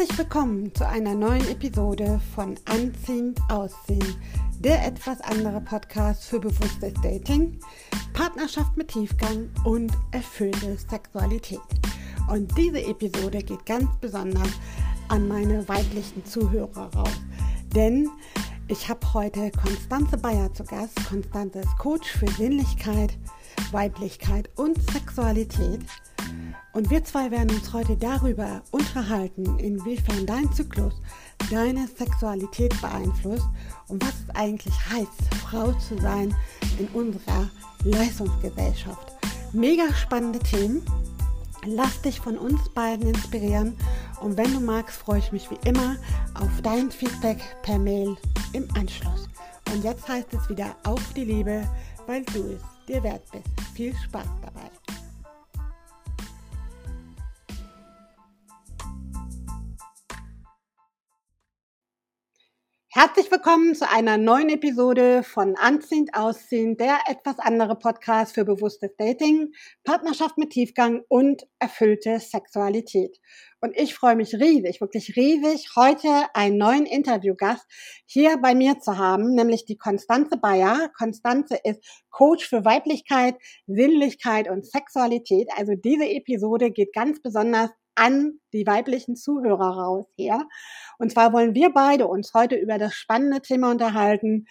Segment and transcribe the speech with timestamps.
[0.00, 4.16] Herzlich willkommen zu einer neuen Episode von Anziehend Aussehen,
[4.58, 7.60] der etwas andere Podcast für bewusstes Dating,
[8.14, 11.60] Partnerschaft mit Tiefgang und erfüllte Sexualität.
[12.30, 14.48] Und diese Episode geht ganz besonders
[15.08, 17.20] an meine weiblichen Zuhörer raus,
[17.74, 18.08] denn
[18.68, 20.96] ich habe heute Konstanze Bayer zu Gast.
[21.10, 23.18] Konstanze ist Coach für Sinnlichkeit,
[23.70, 25.80] Weiblichkeit und Sexualität.
[26.72, 30.94] Und wir zwei werden uns heute darüber unterhalten, inwiefern dein Zyklus
[31.50, 33.48] deine Sexualität beeinflusst
[33.88, 36.34] und was es eigentlich heißt, Frau zu sein
[36.78, 37.50] in unserer
[37.84, 39.12] Leistungsgesellschaft.
[39.52, 40.82] Mega spannende Themen.
[41.66, 43.76] Lass dich von uns beiden inspirieren
[44.20, 45.96] und wenn du magst, freue ich mich wie immer
[46.34, 48.16] auf dein Feedback per Mail
[48.52, 49.28] im Anschluss.
[49.72, 51.68] Und jetzt heißt es wieder auf die Liebe,
[52.06, 53.48] weil du es dir wert bist.
[53.74, 54.99] Viel Spaß dabei.
[62.92, 68.90] Herzlich willkommen zu einer neuen Episode von Anziehend Ausziehen, der etwas andere Podcast für bewusstes
[68.98, 69.52] Dating,
[69.84, 73.20] Partnerschaft mit Tiefgang und erfüllte Sexualität.
[73.60, 77.64] Und ich freue mich riesig, wirklich riesig, heute einen neuen Interviewgast
[78.06, 80.90] hier bei mir zu haben, nämlich die Konstanze Bayer.
[80.98, 83.36] Konstanze ist Coach für Weiblichkeit,
[83.68, 85.48] Sinnlichkeit und Sexualität.
[85.56, 87.70] Also diese Episode geht ganz besonders
[88.00, 90.48] an die weiblichen Zuhörer raus hier.
[90.98, 94.46] Und zwar wollen wir beide uns heute über das spannende Thema unterhalten,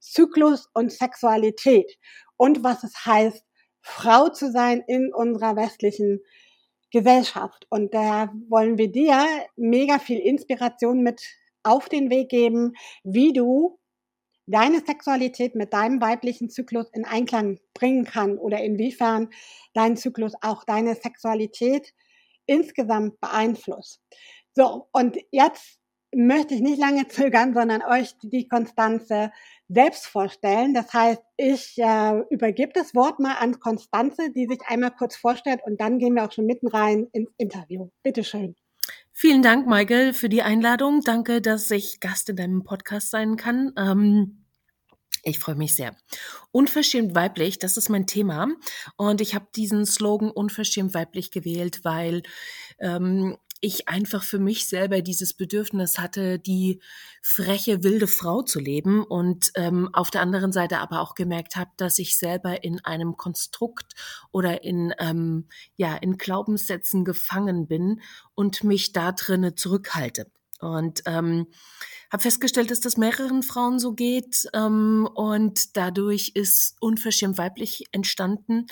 [0.00, 1.96] Zyklus und Sexualität
[2.36, 3.44] und was es heißt,
[3.80, 6.20] Frau zu sein in unserer westlichen
[6.90, 7.66] Gesellschaft.
[7.70, 9.24] Und da wollen wir dir
[9.56, 11.22] mega viel Inspiration mit
[11.62, 12.72] auf den Weg geben,
[13.04, 13.78] wie du
[14.46, 19.28] deine Sexualität mit deinem weiblichen Zyklus in Einklang bringen kann oder inwiefern
[19.74, 21.94] dein Zyklus auch deine Sexualität
[22.48, 24.00] insgesamt beeinflusst.
[24.54, 25.78] So, und jetzt
[26.12, 29.30] möchte ich nicht lange zögern, sondern euch die Konstanze
[29.68, 30.74] selbst vorstellen.
[30.74, 35.60] Das heißt, ich äh, übergebe das Wort mal an Konstanze, die sich einmal kurz vorstellt
[35.64, 37.90] und dann gehen wir auch schon mitten rein ins Interview.
[38.02, 38.56] Bitte schön.
[39.12, 41.02] Vielen Dank, Michael, für die Einladung.
[41.02, 43.72] Danke, dass ich Gast in deinem Podcast sein kann.
[43.76, 44.47] Ähm
[45.28, 45.96] ich freue mich sehr.
[46.50, 48.48] Unverschämt weiblich, das ist mein Thema.
[48.96, 52.22] Und ich habe diesen Slogan Unverschämt weiblich gewählt, weil
[52.78, 56.80] ähm, ich einfach für mich selber dieses Bedürfnis hatte, die
[57.22, 61.70] freche, wilde Frau zu leben und ähm, auf der anderen Seite aber auch gemerkt habe,
[61.76, 63.94] dass ich selber in einem Konstrukt
[64.30, 68.00] oder in, ähm, ja, in Glaubenssätzen gefangen bin
[68.34, 70.30] und mich da drinnen zurückhalte.
[70.60, 71.46] Und ähm,
[72.10, 78.66] habe festgestellt, dass das mehreren Frauen so geht ähm, und dadurch ist unverschämt weiblich entstanden,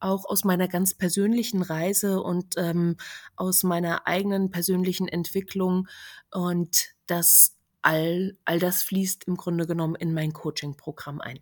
[0.00, 2.96] auch aus meiner ganz persönlichen Reise und ähm,
[3.36, 5.86] aus meiner eigenen persönlichen Entwicklung
[6.32, 11.40] und das all all das fließt im Grunde genommen in mein Coaching-Programm ein.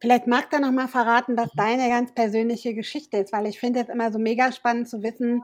[0.00, 3.80] Vielleicht magst du noch mal verraten, was deine ganz persönliche Geschichte ist, weil ich finde
[3.80, 5.42] es immer so mega spannend zu wissen,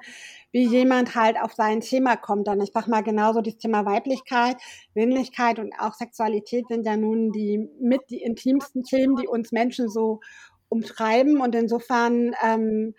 [0.50, 2.48] wie jemand halt auf sein Thema kommt.
[2.48, 4.56] Und ich sag mal genauso das Thema Weiblichkeit,
[4.94, 9.90] Sinnlichkeit und auch Sexualität sind ja nun die mit die intimsten Themen, die uns Menschen
[9.90, 10.20] so
[10.68, 11.40] umtreiben.
[11.40, 12.94] Und insofern, ähm,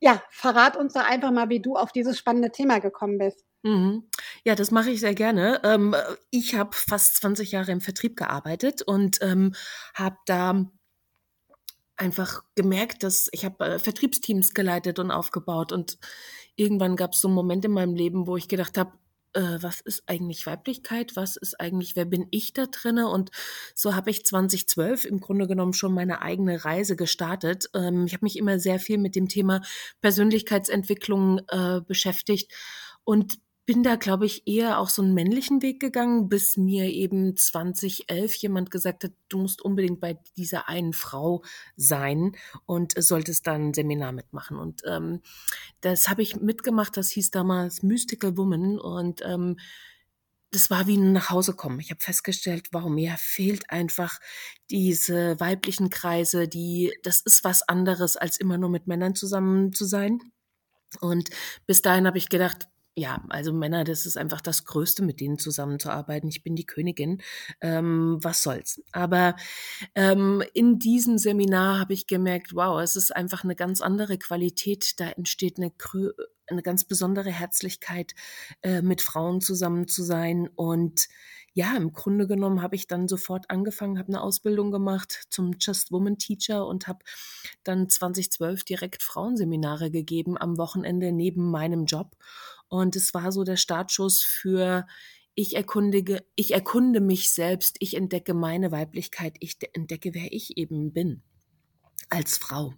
[0.00, 3.44] ja, verrat uns doch einfach mal, wie du auf dieses spannende Thema gekommen bist.
[3.66, 4.04] Mhm.
[4.44, 5.60] Ja, das mache ich sehr gerne.
[5.64, 5.96] Ähm,
[6.30, 9.54] ich habe fast 20 Jahre im Vertrieb gearbeitet und ähm,
[9.92, 10.70] habe da
[11.96, 15.98] einfach gemerkt, dass ich habe äh, Vertriebsteams geleitet und aufgebaut und
[16.54, 18.92] irgendwann gab es so einen Moment in meinem Leben, wo ich gedacht habe,
[19.32, 21.16] äh, was ist eigentlich Weiblichkeit?
[21.16, 23.08] Was ist eigentlich, wer bin ich da drinne?
[23.08, 23.32] Und
[23.74, 27.68] so habe ich 2012 im Grunde genommen schon meine eigene Reise gestartet.
[27.74, 29.60] Ähm, ich habe mich immer sehr viel mit dem Thema
[30.02, 32.52] Persönlichkeitsentwicklung äh, beschäftigt
[33.02, 37.36] und bin da, glaube ich, eher auch so einen männlichen Weg gegangen, bis mir eben
[37.36, 41.42] 2011 jemand gesagt hat, du musst unbedingt bei dieser einen Frau
[41.76, 44.56] sein und solltest dann ein Seminar mitmachen.
[44.56, 45.20] Und ähm,
[45.80, 49.56] das habe ich mitgemacht, das hieß damals Mystical Woman und ähm,
[50.52, 51.80] das war wie ein nach Hause kommen.
[51.80, 54.20] Ich habe festgestellt, warum mir fehlt einfach
[54.70, 59.84] diese weiblichen Kreise, die das ist was anderes als immer nur mit Männern zusammen zu
[59.84, 60.20] sein.
[61.00, 61.30] Und
[61.66, 62.68] bis dahin habe ich gedacht,
[62.98, 66.30] ja, also Männer, das ist einfach das Größte, mit denen zusammenzuarbeiten.
[66.30, 67.20] Ich bin die Königin.
[67.60, 68.82] Ähm, was soll's?
[68.90, 69.36] Aber
[69.94, 74.98] ähm, in diesem Seminar habe ich gemerkt, wow, es ist einfach eine ganz andere Qualität.
[74.98, 75.72] Da entsteht eine,
[76.46, 78.14] eine ganz besondere Herzlichkeit,
[78.62, 80.48] äh, mit Frauen zusammen zu sein.
[80.56, 81.08] Und
[81.52, 85.92] ja, im Grunde genommen habe ich dann sofort angefangen, habe eine Ausbildung gemacht zum Just
[85.92, 87.00] Woman Teacher und habe
[87.62, 92.16] dann 2012 direkt Frauenseminare gegeben am Wochenende neben meinem Job
[92.68, 94.86] Und es war so der Startschuss für
[95.34, 100.92] ich erkundige, ich erkunde mich selbst, ich entdecke meine Weiblichkeit, ich entdecke, wer ich eben
[100.92, 101.22] bin
[102.08, 102.72] als Frau.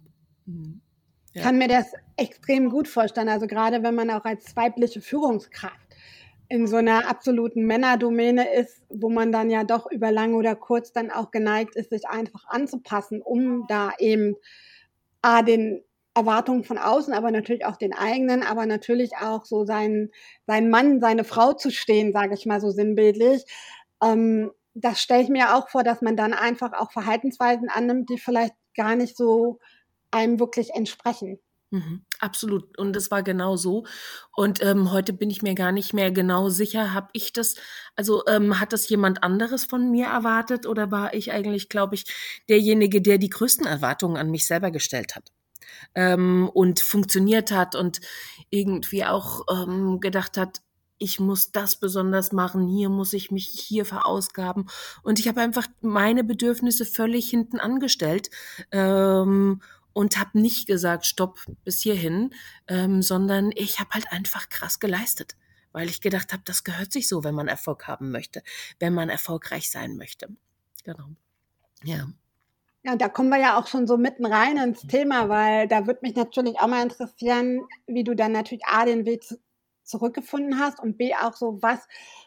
[0.45, 0.81] Mhm.
[1.33, 1.43] Ja.
[1.43, 1.85] kann mir das
[2.17, 3.29] extrem gut vorstellen.
[3.29, 5.87] Also gerade wenn man auch als weibliche Führungskraft
[6.47, 10.91] in so einer absoluten Männerdomäne ist, wo man dann ja doch über lang oder kurz
[10.91, 14.35] dann auch geneigt ist, sich einfach anzupassen, um da eben
[15.21, 15.83] A, den
[16.19, 20.11] Erwartungen von außen, aber natürlich auch den eigenen, aber natürlich auch so seinen,
[20.45, 23.45] seinen Mann, seine Frau zu stehen, sage ich mal so sinnbildlich.
[24.03, 28.17] Ähm, das stelle ich mir auch vor, dass man dann einfach auch Verhaltensweisen annimmt, die
[28.17, 29.59] vielleicht gar nicht so
[30.11, 31.39] einem wirklich entsprechen.
[31.71, 32.77] Mhm, absolut.
[32.79, 33.85] Und das war genau so.
[34.35, 37.55] Und ähm, heute bin ich mir gar nicht mehr genau sicher, habe ich das,
[37.95, 42.05] also ähm, hat das jemand anderes von mir erwartet oder war ich eigentlich, glaube ich,
[42.49, 45.31] derjenige, der die größten Erwartungen an mich selber gestellt hat?
[45.95, 48.01] Ähm, und funktioniert hat und
[48.49, 50.61] irgendwie auch ähm, gedacht hat,
[50.99, 54.69] ich muss das besonders machen, hier muss ich mich hier verausgaben.
[55.01, 58.29] Und ich habe einfach meine Bedürfnisse völlig hinten angestellt
[58.71, 59.61] ähm,
[59.93, 62.31] und habe nicht gesagt, stopp bis hierhin,
[62.67, 65.35] ähm, sondern ich habe halt einfach krass geleistet,
[65.71, 68.43] weil ich gedacht habe, das gehört sich so, wenn man Erfolg haben möchte,
[68.79, 70.27] wenn man erfolgreich sein möchte.
[70.83, 71.09] Genau.
[71.83, 72.07] Ja.
[72.83, 75.99] Ja, da kommen wir ja auch schon so mitten rein ins Thema, weil da würde
[76.01, 79.23] mich natürlich auch mal interessieren, wie du dann natürlich A, den Weg
[79.83, 81.79] zurückgefunden hast und B auch so, was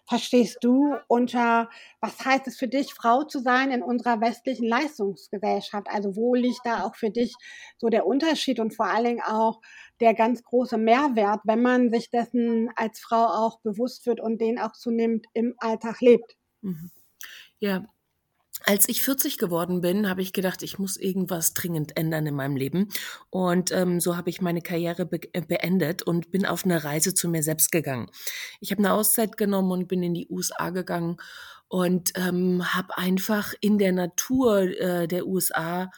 [0.07, 1.71] verstehst du unter,
[2.01, 5.87] was heißt es für dich, Frau zu sein in unserer westlichen Leistungsgesellschaft?
[5.89, 7.35] Also wo liegt da auch für dich
[7.79, 9.61] so der Unterschied und vor allen Dingen auch
[10.01, 14.59] der ganz große Mehrwert, wenn man sich dessen als Frau auch bewusst wird und den
[14.59, 16.37] auch zunehmend im Alltag lebt?
[16.63, 16.91] Mhm.
[17.61, 17.87] Ja,
[18.65, 22.57] als ich 40 geworden bin, habe ich gedacht, ich muss irgendwas dringend ändern in meinem
[22.57, 22.89] Leben.
[23.31, 27.15] Und ähm, so habe ich meine Karriere be äh, beendet und bin auf eine Reise
[27.15, 28.11] zu mir selbst gegangen.
[28.61, 31.17] Ich habe eine Auszeit genommen und bin in die USA gegangen
[31.69, 35.91] und ähm, habe einfach in der Natur äh, der USA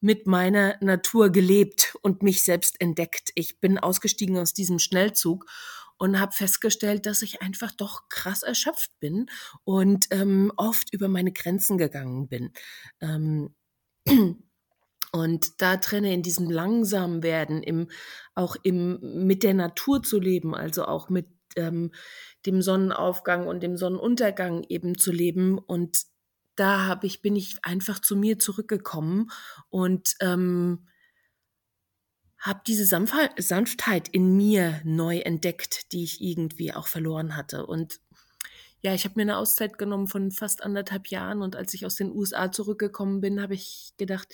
[0.00, 3.30] mit meiner Natur gelebt und mich selbst entdeckt.
[3.34, 5.46] Ich bin ausgestiegen aus diesem Schnellzug
[5.98, 9.26] und habe festgestellt, dass ich einfach doch krass erschöpft bin
[9.64, 12.52] und ähm, oft über meine Grenzen gegangen bin.
[13.00, 13.54] Ähm,
[15.12, 17.88] und da trenne in diesem langsamen Werden, im,
[18.34, 21.92] auch im, mit der Natur zu leben, also auch mit ähm,
[22.46, 25.58] dem Sonnenaufgang und dem Sonnenuntergang eben zu leben.
[25.58, 26.04] Und
[26.54, 29.30] da habe ich, bin ich einfach zu mir zurückgekommen
[29.68, 30.86] und ähm,
[32.38, 37.66] habe diese Sanftheit in mir neu entdeckt, die ich irgendwie auch verloren hatte.
[37.66, 38.00] Und
[38.80, 41.96] ja, ich habe mir eine Auszeit genommen von fast anderthalb Jahren und als ich aus
[41.96, 44.28] den USA zurückgekommen bin, habe ich gedacht,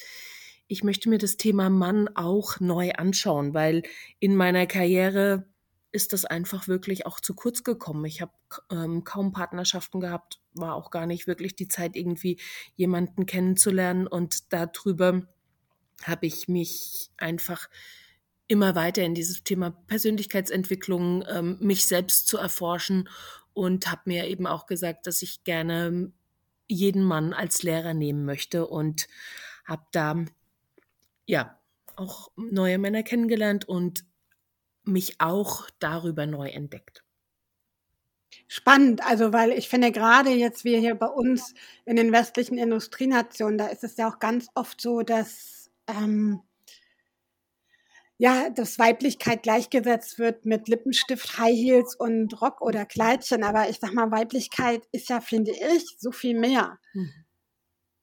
[0.66, 3.82] ich möchte mir das Thema Mann auch neu anschauen, weil
[4.18, 5.46] in meiner Karriere
[5.92, 8.04] ist das einfach wirklich auch zu kurz gekommen.
[8.04, 8.32] Ich habe
[8.70, 12.40] ähm, kaum Partnerschaften gehabt, war auch gar nicht wirklich die Zeit, irgendwie
[12.74, 15.22] jemanden kennenzulernen und darüber
[16.06, 17.68] habe ich mich einfach
[18.46, 23.08] immer weiter in dieses Thema Persönlichkeitsentwicklung, ähm, mich selbst zu erforschen
[23.52, 26.12] und habe mir eben auch gesagt, dass ich gerne
[26.66, 29.06] jeden Mann als Lehrer nehmen möchte und
[29.64, 30.24] habe da
[31.26, 31.58] ja
[31.96, 34.04] auch neue Männer kennengelernt und
[34.84, 37.04] mich auch darüber neu entdeckt.
[38.48, 41.54] Spannend, also weil ich finde gerade jetzt wir hier bei uns
[41.86, 46.42] in den westlichen Industrienationen, da ist es ja auch ganz oft so, dass ähm,
[48.16, 53.42] ja, dass Weiblichkeit gleichgesetzt wird mit Lippenstift, High Heels und Rock oder Kleidchen.
[53.42, 57.12] Aber ich sag mal, Weiblichkeit ist ja, finde ich, so viel mehr mhm.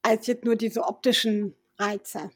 [0.02, 2.30] als jetzt nur diese optischen Reize.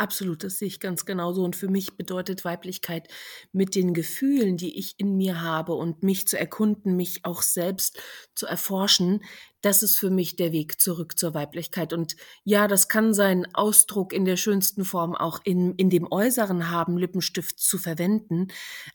[0.00, 1.42] Absolut, das sehe ich ganz genauso.
[1.42, 3.08] Und für mich bedeutet Weiblichkeit
[3.50, 8.00] mit den Gefühlen, die ich in mir habe und mich zu erkunden, mich auch selbst
[8.36, 9.24] zu erforschen,
[9.60, 11.92] das ist für mich der Weg zurück zur Weiblichkeit.
[11.92, 12.14] Und
[12.44, 16.96] ja, das kann seinen Ausdruck in der schönsten Form auch in, in dem Äußeren haben,
[16.96, 18.48] Lippenstift zu verwenden,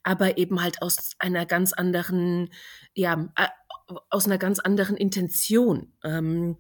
[0.04, 2.50] aber eben halt aus einer ganz anderen,
[2.94, 3.48] ja, äh,
[4.10, 5.92] aus einer ganz anderen Intention.
[6.06, 6.56] Ähm,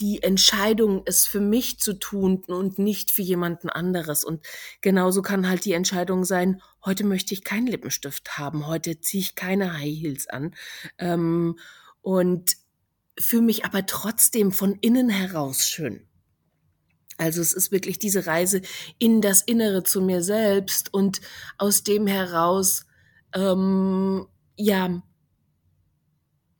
[0.00, 4.24] die Entscheidung, es für mich zu tun und nicht für jemanden anderes.
[4.24, 4.46] Und
[4.80, 9.34] genauso kann halt die Entscheidung sein, heute möchte ich keinen Lippenstift haben, heute ziehe ich
[9.34, 10.54] keine High Heels an.
[10.98, 11.58] Ähm,
[12.02, 12.56] und
[13.18, 16.06] fühle mich aber trotzdem von innen heraus schön.
[17.18, 18.62] Also es ist wirklich diese Reise
[18.98, 21.20] in das Innere zu mir selbst und
[21.58, 22.86] aus dem heraus,
[23.34, 24.26] ähm,
[24.56, 25.02] ja,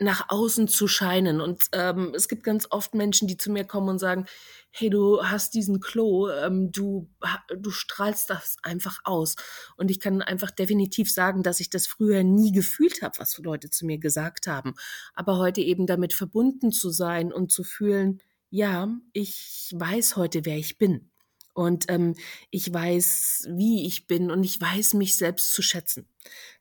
[0.00, 1.40] nach außen zu scheinen.
[1.40, 4.26] Und ähm, es gibt ganz oft Menschen, die zu mir kommen und sagen,
[4.70, 7.08] hey, du hast diesen Klo, ähm, du,
[7.56, 9.36] du strahlst das einfach aus.
[9.76, 13.70] Und ich kann einfach definitiv sagen, dass ich das früher nie gefühlt habe, was Leute
[13.70, 14.74] zu mir gesagt haben.
[15.14, 20.56] Aber heute eben damit verbunden zu sein und zu fühlen, ja, ich weiß heute, wer
[20.56, 21.10] ich bin.
[21.52, 22.14] Und ähm,
[22.50, 26.09] ich weiß, wie ich bin und ich weiß, mich selbst zu schätzen.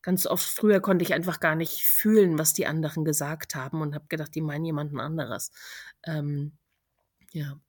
[0.02, 3.96] Ganz oft früher konnte ich einfach gar nicht fühlen, was die anderen gesagt haben und
[3.96, 5.52] habe gedacht, die meinen jemanden anderes.
[6.06, 6.54] Ähm,
[7.32, 7.60] ja.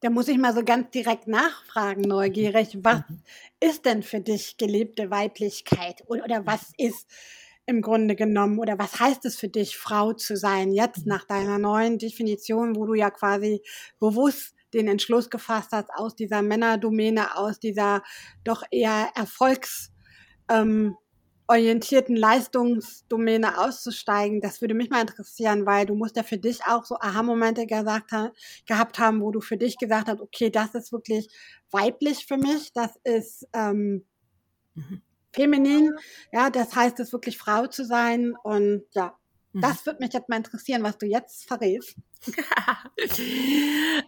[0.00, 2.78] Da muss ich mal so ganz direkt nachfragen, neugierig.
[2.82, 3.22] Was mhm.
[3.60, 6.02] ist denn für dich gelebte Weiblichkeit?
[6.06, 7.06] Oder, oder was ist
[7.66, 11.10] im Grunde genommen, oder was heißt es für dich, Frau zu sein, jetzt mhm.
[11.10, 13.62] nach deiner neuen Definition, wo du ja quasi
[14.00, 18.02] bewusst den Entschluss gefasst hast, aus dieser Männerdomäne, aus dieser
[18.42, 20.00] doch eher erfolgsorientierten
[20.50, 20.96] ähm,
[22.16, 24.40] Leistungsdomäne auszusteigen.
[24.40, 28.12] Das würde mich mal interessieren, weil du musst ja für dich auch so Aha-Momente gesagt
[28.12, 28.32] ha
[28.66, 31.28] gehabt haben, wo du für dich gesagt hast, okay, das ist wirklich
[31.70, 34.04] weiblich für mich, das ist ähm,
[34.74, 35.02] mhm.
[35.32, 35.94] feminin,
[36.32, 39.16] ja, das heißt es wirklich Frau zu sein und ja,
[39.52, 39.62] Mhm.
[39.62, 41.96] Das würde mich jetzt mal interessieren, was du jetzt verrätst.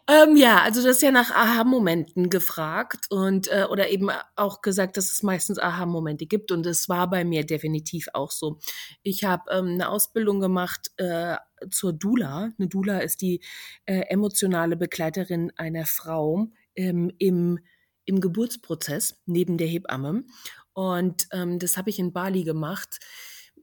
[0.08, 4.96] ähm, ja, also das ist ja nach Aha-Momenten gefragt und äh, oder eben auch gesagt,
[4.96, 8.58] dass es meistens Aha-Momente gibt und es war bei mir definitiv auch so.
[9.02, 11.36] Ich habe ähm, eine Ausbildung gemacht äh,
[11.70, 12.50] zur Dula.
[12.58, 13.40] Eine Dula ist die
[13.86, 17.58] äh, emotionale Begleiterin einer Frau ähm, im
[18.04, 20.24] im Geburtsprozess neben der Hebamme
[20.72, 22.98] und ähm, das habe ich in Bali gemacht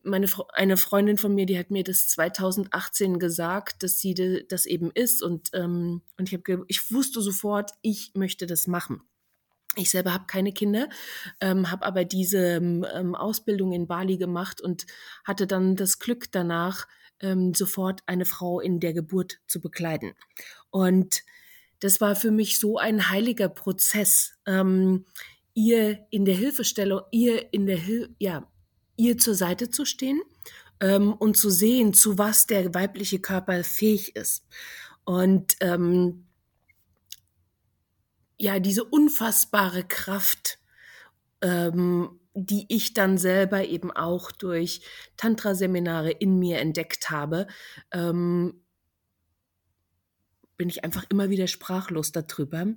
[0.09, 4.91] meine eine Freundin von mir, die hat mir das 2018 gesagt, dass sie das eben
[4.91, 9.01] ist und ähm, und ich habe ich wusste sofort, ich möchte das machen.
[9.75, 10.89] Ich selber habe keine Kinder,
[11.39, 14.87] ähm, habe aber diese ähm, Ausbildung in Bali gemacht und
[15.23, 16.87] hatte dann das Glück danach
[17.21, 20.15] ähm, sofort eine Frau in der Geburt zu begleiten.
[20.71, 21.23] Und
[21.79, 25.05] das war für mich so ein heiliger Prozess, ähm,
[25.53, 28.49] ihr in der Hilfestellung, ihr in der Hil ja
[28.99, 30.21] ihr zur Seite zu stehen
[30.81, 34.45] ähm, und zu sehen, zu was der weibliche Körper fähig ist.
[35.05, 36.27] Und ähm,
[38.37, 40.59] ja, diese unfassbare Kraft,
[41.41, 44.81] ähm, die ich dann selber eben auch durch
[45.17, 47.47] Tantra-Seminare in mir entdeckt habe,
[47.91, 48.61] ähm,
[50.57, 52.67] bin ich einfach immer wieder sprachlos darüber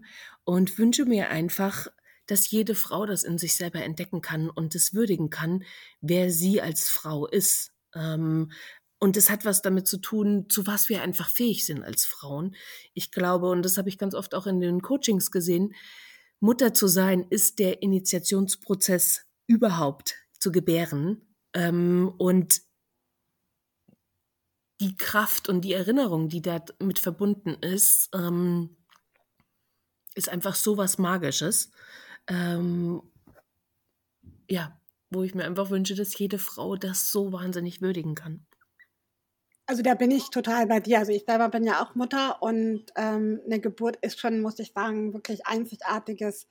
[0.45, 1.89] und wünsche mir einfach,
[2.33, 5.65] dass jede Frau das in sich selber entdecken kann und es würdigen kann,
[6.01, 7.73] wer sie als Frau ist.
[7.95, 8.51] Ähm,
[8.99, 12.57] und es hat was damit zu tun, zu was wir einfach fähig sind als Frauen.
[12.95, 15.75] Ich glaube, und das habe ich ganz oft auch in den Coachings gesehen,
[16.41, 21.37] Mutter zu sein ist der Initiationsprozess überhaupt zu gebären.
[21.53, 22.63] Ähm, und
[24.81, 28.79] die Kraft und die Erinnerung, die damit verbunden ist, ähm,
[30.15, 31.71] ist einfach so was Magisches.
[32.29, 33.03] Ähm,
[34.49, 34.79] ja,
[35.11, 38.47] wo ich mir einfach wünsche, dass jede Frau das so wahnsinnig würdigen kann.
[39.67, 40.99] Also da bin ich total bei dir.
[40.99, 44.73] Also ich selber bin ja auch Mutter und ähm, eine Geburt ist schon, muss ich
[44.73, 46.49] sagen, wirklich einzigartiges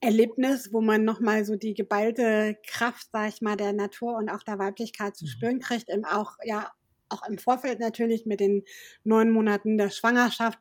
[0.00, 4.42] Erlebnis, wo man nochmal so die geballte Kraft, sag ich mal, der Natur und auch
[4.42, 5.28] der Weiblichkeit zu mhm.
[5.28, 5.88] spüren kriegt.
[5.88, 6.70] Eben auch, ja,
[7.08, 8.64] auch im Vorfeld natürlich mit den
[9.04, 10.58] neun Monaten der Schwangerschaft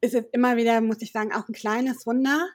[0.00, 2.46] ist es immer wieder, muss ich sagen, auch ein kleines Wunder,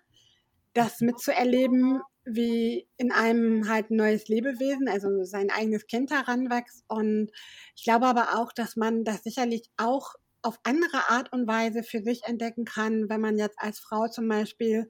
[0.79, 6.83] das mitzuerleben, wie in einem halt ein neues Lebewesen, also sein eigenes Kind heranwächst.
[6.87, 7.31] Und
[7.75, 12.01] ich glaube aber auch, dass man das sicherlich auch auf andere Art und Weise für
[12.01, 14.89] sich entdecken kann, wenn man jetzt als Frau zum Beispiel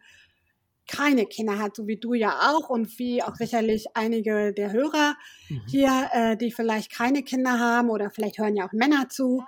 [0.88, 5.16] keine Kinder hat, so wie du ja auch und wie auch sicherlich einige der Hörer
[5.48, 5.62] mhm.
[5.68, 9.44] hier, äh, die vielleicht keine Kinder haben oder vielleicht hören ja auch Männer zu,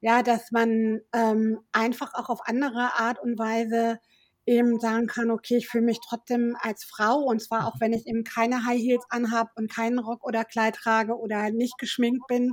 [0.00, 3.98] ja, dass man ähm, einfach auch auf andere Art und Weise
[4.46, 8.06] eben sagen kann, okay, ich fühle mich trotzdem als Frau und zwar auch, wenn ich
[8.06, 12.52] eben keine High Heels anhab und keinen Rock oder Kleid trage oder nicht geschminkt bin,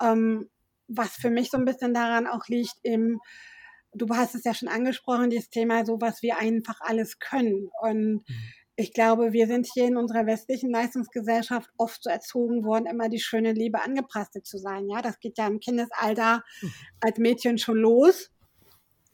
[0.00, 0.48] ähm,
[0.86, 3.18] was für mich so ein bisschen daran auch liegt, eben,
[3.92, 8.14] du hast es ja schon angesprochen, dieses Thema, so was wir einfach alles können und
[8.14, 8.24] mhm.
[8.76, 13.20] ich glaube, wir sind hier in unserer westlichen Leistungsgesellschaft oft so erzogen worden, immer die
[13.20, 14.88] schöne Liebe angepasste zu sein.
[14.88, 16.72] Ja, das geht ja im Kindesalter mhm.
[17.00, 18.30] als Mädchen schon los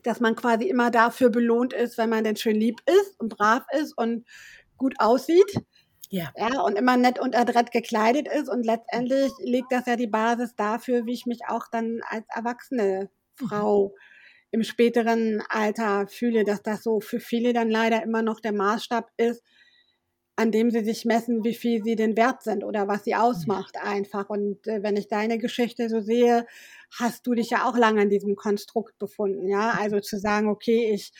[0.02, 3.64] dass man quasi immer dafür belohnt ist, wenn man denn schön lieb ist und brav
[3.78, 4.26] ist und
[4.76, 5.54] gut aussieht.
[6.10, 6.32] Ja.
[6.36, 6.60] ja.
[6.60, 8.48] Und immer nett und adrett gekleidet ist.
[8.48, 13.10] Und letztendlich legt das ja die Basis dafür, wie ich mich auch dann als erwachsene
[13.36, 13.94] Frau mhm.
[14.50, 19.08] im späteren Alter fühle, dass das so für viele dann leider immer noch der Maßstab
[19.16, 19.42] ist.
[20.40, 23.76] An dem sie sich messen, wie viel sie denn wert sind oder was sie ausmacht
[23.76, 24.30] einfach.
[24.30, 26.46] Und äh, wenn ich deine Geschichte so sehe,
[26.98, 29.72] hast du dich ja auch lange in diesem Konstrukt befunden, ja.
[29.78, 31.12] Also zu sagen, okay, ich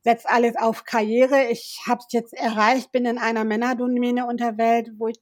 [0.00, 5.08] setze alles auf Karriere, ich habe es jetzt erreicht, bin in einer Männerdomäne unterwelt, wo
[5.08, 5.20] ich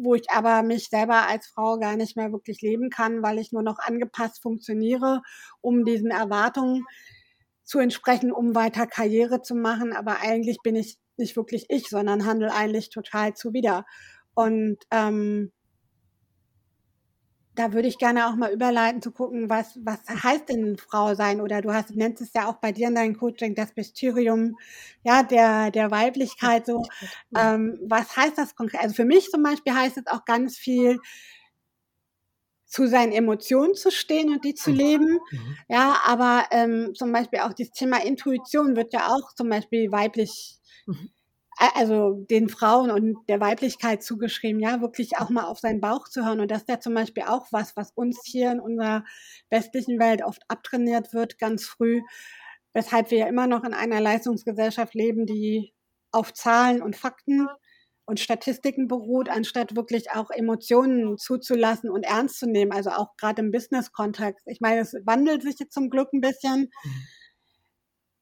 [0.00, 3.50] wo ich aber mich selber als Frau gar nicht mehr wirklich leben kann, weil ich
[3.50, 5.22] nur noch angepasst funktioniere,
[5.60, 6.84] um diesen Erwartungen
[7.64, 9.92] zu entsprechen, um weiter Karriere zu machen.
[9.92, 13.86] Aber eigentlich bin ich nicht wirklich ich, sondern handle eigentlich total zuwider.
[14.34, 15.52] Und ähm,
[17.54, 21.40] da würde ich gerne auch mal überleiten zu gucken, was, was heißt denn Frau sein?
[21.40, 24.56] Oder du hast, nennst es ja auch bei dir in deinem Coaching das Mysterium,
[25.02, 26.84] ja, der, der Weiblichkeit, so.
[27.36, 28.80] Ähm, was heißt das konkret?
[28.80, 31.00] Also für mich zum Beispiel heißt es auch ganz viel,
[32.68, 34.76] zu seinen Emotionen zu stehen und die zu mhm.
[34.76, 35.18] leben.
[35.30, 35.56] Mhm.
[35.68, 40.58] Ja, aber ähm, zum Beispiel auch das Thema Intuition wird ja auch zum Beispiel weiblich
[40.88, 41.10] mhm
[41.58, 46.24] also den Frauen und der Weiblichkeit zugeschrieben, ja, wirklich auch mal auf seinen Bauch zu
[46.24, 46.40] hören.
[46.40, 49.04] Und das ist ja zum Beispiel auch was, was uns hier in unserer
[49.50, 52.02] westlichen Welt oft abtrainiert wird, ganz früh,
[52.74, 55.72] weshalb wir ja immer noch in einer Leistungsgesellschaft leben, die
[56.12, 57.48] auf Zahlen und Fakten
[58.06, 63.42] und Statistiken beruht, anstatt wirklich auch Emotionen zuzulassen und ernst zu nehmen, also auch gerade
[63.42, 64.46] im Business-Kontext.
[64.46, 66.70] Ich meine, es wandelt sich jetzt zum Glück ein bisschen.
[66.84, 67.02] Mhm.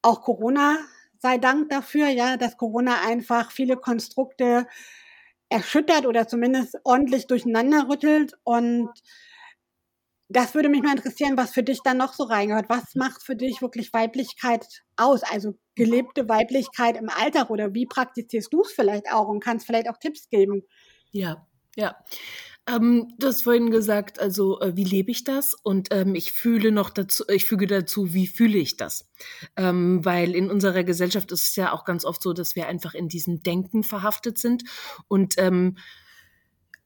[0.01, 0.77] Auch Corona
[1.21, 4.67] sei Dank dafür, ja, dass Corona einfach viele Konstrukte
[5.49, 8.33] erschüttert oder zumindest ordentlich durcheinander rüttelt.
[8.43, 8.89] Und
[10.29, 12.69] das würde mich mal interessieren, was für dich dann noch so reingehört.
[12.69, 14.65] Was macht für dich wirklich Weiblichkeit
[14.97, 15.23] aus?
[15.23, 19.89] Also gelebte Weiblichkeit im Alltag oder wie praktizierst du es vielleicht auch und kannst vielleicht
[19.89, 20.63] auch Tipps geben?
[21.11, 21.95] Ja, ja.
[22.67, 25.53] Ähm, du hast vorhin gesagt, also äh, wie lebe ich das?
[25.53, 29.09] Und ähm, ich fühle noch dazu, ich füge dazu, wie fühle ich das?
[29.55, 32.93] Ähm, weil in unserer Gesellschaft ist es ja auch ganz oft so, dass wir einfach
[32.93, 34.63] in diesem Denken verhaftet sind
[35.07, 35.77] und ähm,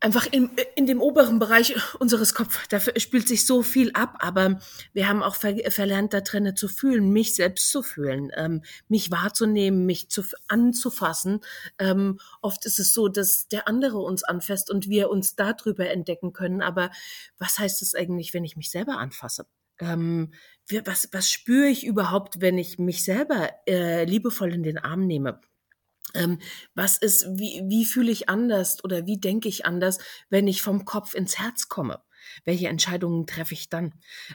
[0.02, 2.68] einfach in, in dem oberen Bereich unseres Kopf.
[2.68, 4.60] Da spielt sich so viel ab, aber
[4.94, 9.12] wir haben auch ver verlernt, da drinnen zu fühlen, mich selbst zu fühlen, ähm, mich
[9.12, 11.40] wahrzunehmen, mich zu, anzufassen.
[11.80, 16.34] Ähm, oft ist es so, dass der andere uns anfasst und wir uns darüber entdecken
[16.34, 16.62] können.
[16.62, 16.90] Aber
[17.38, 19.46] was heißt es eigentlich, wenn ich mich selber anfasse?
[19.80, 20.34] Ähm,
[20.86, 25.42] was, was spüre ich überhaupt, wenn ich mich selber äh, liebevoll in den Arm nehme?
[26.14, 26.40] Ähm,
[26.76, 30.86] was ist, wie, wie fühle ich anders oder wie denke ich anders, wenn ich vom
[30.86, 32.02] Kopf ins Herz komme?
[32.46, 33.94] Welche Entscheidungen treffe ich dann?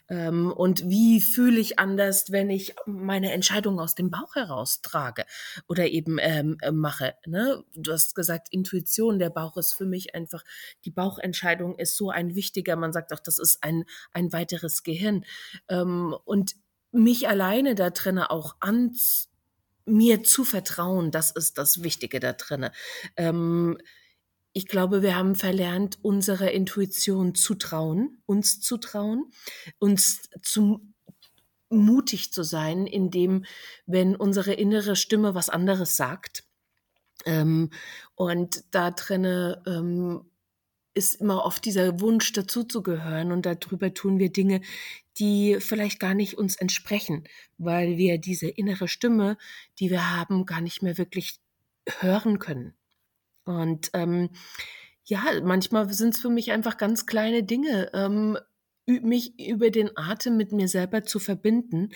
[0.08, 5.24] Ähm, und wie fühle ich anders, wenn ich meine Entscheidungen aus dem Bauch heraus trage
[5.68, 7.14] oder eben ähm, äh, mache?
[7.26, 7.64] Ne?
[7.74, 10.44] Du hast gesagt, Intuition, der Bauch ist für mich einfach,
[10.84, 15.24] die Bauchentscheidung ist so ein wichtiger, man sagt auch, das ist ein, ein weiteres Gehirn.
[15.68, 16.56] Ähm, und
[16.92, 19.28] mich alleine da drinnen auch ans
[19.86, 22.72] mir zu vertrauen, das ist das Wichtige da drinne.
[23.16, 23.78] Ähm,
[24.52, 29.30] ich glaube, wir haben verlernt, unserer Intuition zu trauen, uns zu trauen,
[29.78, 30.80] uns zu
[31.68, 33.44] mutig zu sein, indem,
[33.86, 36.44] wenn unsere innere Stimme was anderes sagt.
[37.24, 37.70] Ähm,
[38.14, 40.24] und da drinne ähm,
[40.94, 44.62] ist immer oft dieser Wunsch, dazuzugehören und darüber tun wir Dinge,
[45.18, 47.24] die vielleicht gar nicht uns entsprechen,
[47.58, 49.36] weil wir diese innere Stimme,
[49.78, 51.40] die wir haben, gar nicht mehr wirklich
[52.00, 52.74] hören können.
[53.44, 54.30] Und ähm,
[55.04, 58.36] ja, manchmal sind es für mich einfach ganz kleine Dinge, ähm,
[58.86, 61.90] mich über den Atem mit mir selber zu verbinden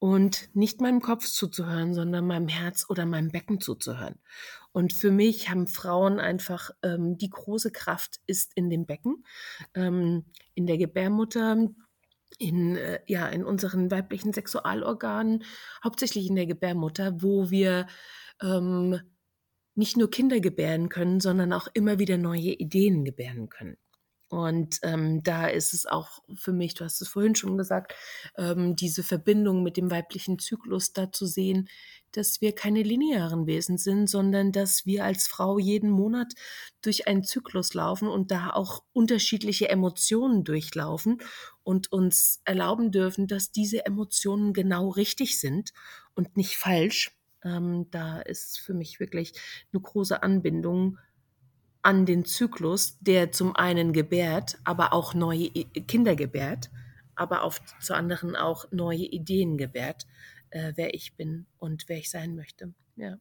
[0.00, 4.20] und nicht meinem Kopf zuzuhören, sondern meinem Herz oder meinem Becken zuzuhören.
[4.72, 9.24] Und für mich haben Frauen einfach ähm, die große Kraft ist in dem Becken,
[9.74, 11.68] ähm, in der Gebärmutter,
[12.38, 15.44] in, äh, ja, in unseren weiblichen Sexualorganen,
[15.82, 17.86] hauptsächlich in der Gebärmutter, wo wir
[18.42, 19.00] ähm,
[19.74, 23.76] nicht nur Kinder gebären können, sondern auch immer wieder neue Ideen gebären können.
[24.30, 27.94] Und ähm, da ist es auch für mich, du hast es vorhin schon gesagt,
[28.36, 31.68] ähm, diese Verbindung mit dem weiblichen Zyklus da zu sehen,
[32.12, 36.34] dass wir keine linearen Wesen sind, sondern dass wir als Frau jeden Monat
[36.82, 41.22] durch einen Zyklus laufen und da auch unterschiedliche Emotionen durchlaufen
[41.68, 45.74] und uns erlauben dürfen, dass diese Emotionen genau richtig sind
[46.14, 47.14] und nicht falsch.
[47.44, 49.34] Ähm, da ist für mich wirklich
[49.70, 50.96] eine große Anbindung
[51.82, 56.70] an den Zyklus, der zum einen gebärt, aber auch neue Kinder gebärt,
[57.14, 60.06] aber auf, zu anderen auch neue Ideen gebärt,
[60.48, 62.72] äh, wer ich bin und wer ich sein möchte.
[62.96, 63.18] Ja.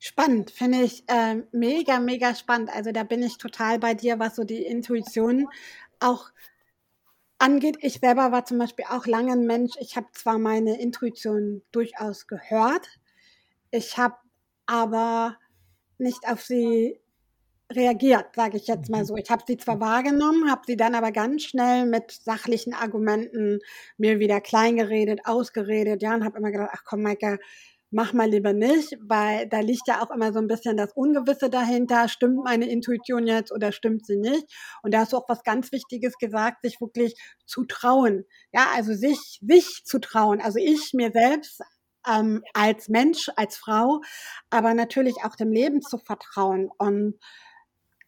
[0.00, 2.70] Spannend, finde ich äh, mega, mega spannend.
[2.70, 5.46] Also da bin ich total bei dir, was so die Intuition
[6.00, 6.32] auch
[7.38, 7.76] angeht.
[7.80, 9.72] Ich selber war zum Beispiel auch lange ein Mensch.
[9.80, 12.88] Ich habe zwar meine Intuition durchaus gehört,
[13.70, 14.14] ich habe
[14.66, 15.36] aber
[15.98, 17.00] nicht auf sie
[17.72, 19.06] reagiert, sage ich jetzt mal mhm.
[19.06, 19.16] so.
[19.16, 23.58] Ich habe sie zwar wahrgenommen, habe sie dann aber ganz schnell mit sachlichen Argumenten
[23.96, 27.38] mir wieder kleingeredet, ausgeredet, ja, und habe immer gedacht, ach komm, Maike,
[27.94, 31.48] mach mal lieber nicht, weil da liegt ja auch immer so ein bisschen das Ungewisse
[31.48, 32.08] dahinter.
[32.08, 34.52] Stimmt meine Intuition jetzt oder stimmt sie nicht?
[34.82, 37.14] Und da hast du auch was ganz Wichtiges gesagt, sich wirklich
[37.46, 38.24] zu trauen.
[38.52, 40.40] Ja, also sich, sich zu trauen.
[40.40, 41.62] Also ich mir selbst
[42.08, 44.00] ähm, als Mensch, als Frau,
[44.50, 46.70] aber natürlich auch dem Leben zu vertrauen.
[46.76, 47.14] Und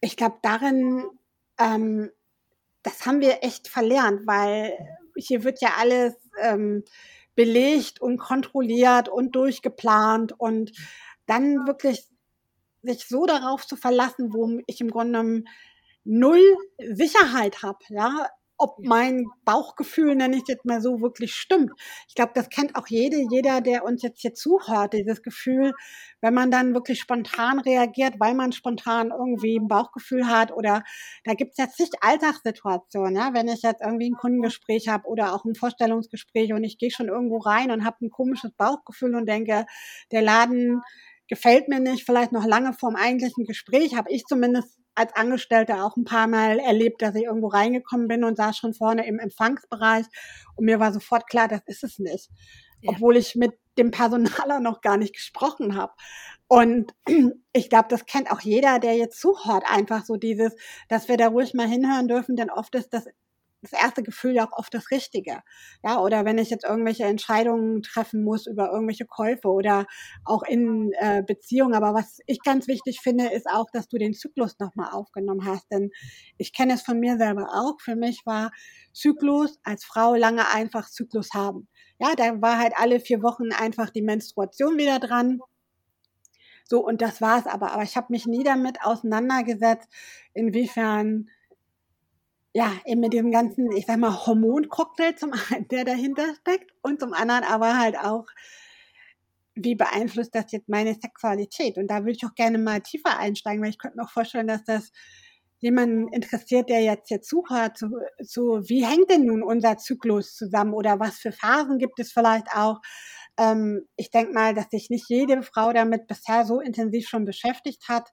[0.01, 1.05] ich glaube, darin,
[1.59, 2.11] ähm,
[2.83, 4.73] das haben wir echt verlernt, weil
[5.15, 6.83] hier wird ja alles ähm,
[7.37, 10.71] belegt und kontrolliert und durchgeplant und
[11.27, 12.07] dann wirklich
[12.81, 15.43] sich so darauf zu verlassen, wo ich im Grunde
[16.03, 16.41] null
[16.79, 21.71] Sicherheit habe, ja, ob mein Bauchgefühl, nenne ich jetzt mal so, wirklich stimmt.
[22.07, 25.73] Ich glaube, das kennt auch jede, jeder, der uns jetzt hier zuhört, dieses Gefühl,
[26.21, 30.83] wenn man dann wirklich spontan reagiert, weil man spontan irgendwie ein Bauchgefühl hat oder
[31.23, 35.33] da gibt es jetzt nicht Alltagssituationen, ja, wenn ich jetzt irgendwie ein Kundengespräch habe oder
[35.33, 39.27] auch ein Vorstellungsgespräch und ich gehe schon irgendwo rein und habe ein komisches Bauchgefühl und
[39.27, 39.65] denke,
[40.11, 40.81] der Laden
[41.27, 45.95] gefällt mir nicht, vielleicht noch lange vorm eigentlichen Gespräch, habe ich zumindest als Angestellte auch
[45.95, 50.05] ein paar Mal erlebt, dass ich irgendwo reingekommen bin und saß schon vorne im Empfangsbereich
[50.55, 52.29] und mir war sofort klar, das ist es nicht.
[52.81, 52.91] Ja.
[52.91, 55.93] Obwohl ich mit dem Personaler noch gar nicht gesprochen habe.
[56.47, 56.95] Und
[57.53, 60.55] ich glaube, das kennt auch jeder, der jetzt zuhört, einfach so dieses,
[60.89, 63.07] dass wir da ruhig mal hinhören dürfen, denn oft ist das
[63.61, 65.41] das erste Gefühl ja auch oft das Richtige.
[65.83, 69.85] Ja, oder wenn ich jetzt irgendwelche Entscheidungen treffen muss über irgendwelche Käufe oder
[70.25, 71.73] auch in äh, Beziehungen.
[71.73, 75.71] Aber was ich ganz wichtig finde, ist auch, dass du den Zyklus nochmal aufgenommen hast.
[75.71, 75.89] Denn
[76.37, 77.81] ich kenne es von mir selber auch.
[77.81, 78.51] Für mich war
[78.93, 81.67] Zyklus als Frau lange einfach Zyklus haben.
[81.99, 85.39] Ja, da war halt alle vier Wochen einfach die Menstruation wieder dran.
[86.69, 87.71] So, und das war's aber.
[87.71, 89.87] Aber ich habe mich nie damit auseinandergesetzt,
[90.33, 91.29] inwiefern
[92.57, 96.99] ja, eben mit diesem ganzen, ich sag mal, Hormoncocktail zum einen, der dahinter steckt und
[96.99, 98.25] zum anderen aber halt auch,
[99.53, 101.77] wie beeinflusst das jetzt meine Sexualität?
[101.77, 104.47] Und da würde ich auch gerne mal tiefer einsteigen, weil ich könnte mir auch vorstellen,
[104.47, 104.91] dass das
[105.59, 107.89] jemanden interessiert, der jetzt hier zuhört, so,
[108.19, 112.47] so wie hängt denn nun unser Zyklus zusammen oder was für Phasen gibt es vielleicht
[112.55, 112.81] auch?
[113.37, 117.87] Ähm, ich denke mal, dass sich nicht jede Frau damit bisher so intensiv schon beschäftigt
[117.87, 118.09] hat.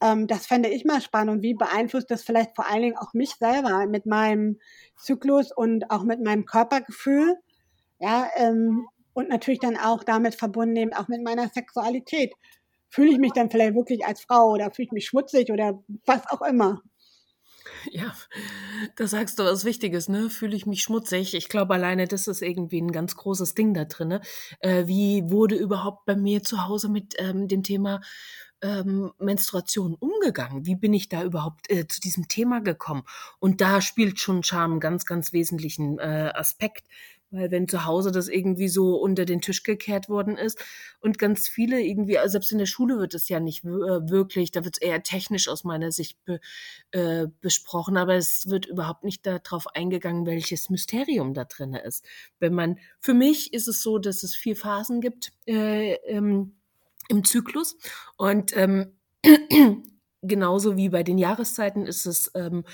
[0.00, 1.42] Ähm, das fände ich mal spannend.
[1.42, 4.58] Wie beeinflusst das vielleicht vor allen Dingen auch mich selber mit meinem
[4.96, 7.36] Zyklus und auch mit meinem Körpergefühl?
[8.00, 12.32] Ja, ähm, und natürlich dann auch damit verbunden eben auch mit meiner Sexualität.
[12.90, 16.28] Fühle ich mich dann vielleicht wirklich als Frau oder fühle ich mich schmutzig oder was
[16.30, 16.82] auch immer?
[17.90, 18.14] Ja,
[18.96, 20.30] da sagst du was Wichtiges, ne?
[20.30, 21.34] Fühle ich mich schmutzig?
[21.34, 24.08] Ich glaube, alleine das ist irgendwie ein ganz großes Ding da drin.
[24.08, 24.20] Ne?
[24.60, 28.00] Äh, wie wurde überhaupt bei mir zu Hause mit ähm, dem Thema
[28.64, 30.64] ähm, Menstruation umgegangen?
[30.66, 33.04] Wie bin ich da überhaupt äh, zu diesem Thema gekommen?
[33.38, 36.88] Und da spielt schon Charme einen ganz, ganz wesentlichen äh, Aspekt.
[37.30, 40.62] Weil wenn zu Hause das irgendwie so unter den Tisch gekehrt worden ist
[41.00, 44.52] und ganz viele irgendwie, also selbst in der Schule wird es ja nicht äh, wirklich,
[44.52, 46.38] da wird es eher technisch aus meiner Sicht be,
[46.92, 52.04] äh, besprochen, aber es wird überhaupt nicht darauf eingegangen, welches Mysterium da drin ist.
[52.38, 55.32] Wenn man, für mich ist es so, dass es vier Phasen gibt.
[55.46, 56.52] Äh, ähm,
[57.08, 57.76] im Zyklus.
[58.16, 58.98] Und ähm,
[60.22, 62.64] genauso wie bei den Jahreszeiten ist es ähm,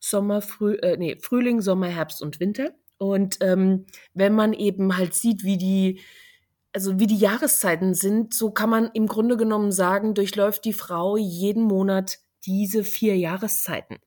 [0.00, 2.72] Sommer, Früh, äh, nee, Frühling, Sommer, Herbst und Winter.
[2.98, 6.00] Und ähm, wenn man eben halt sieht, wie die,
[6.72, 11.16] also wie die Jahreszeiten sind, so kann man im Grunde genommen sagen, durchläuft die Frau
[11.16, 13.98] jeden Monat diese vier Jahreszeiten.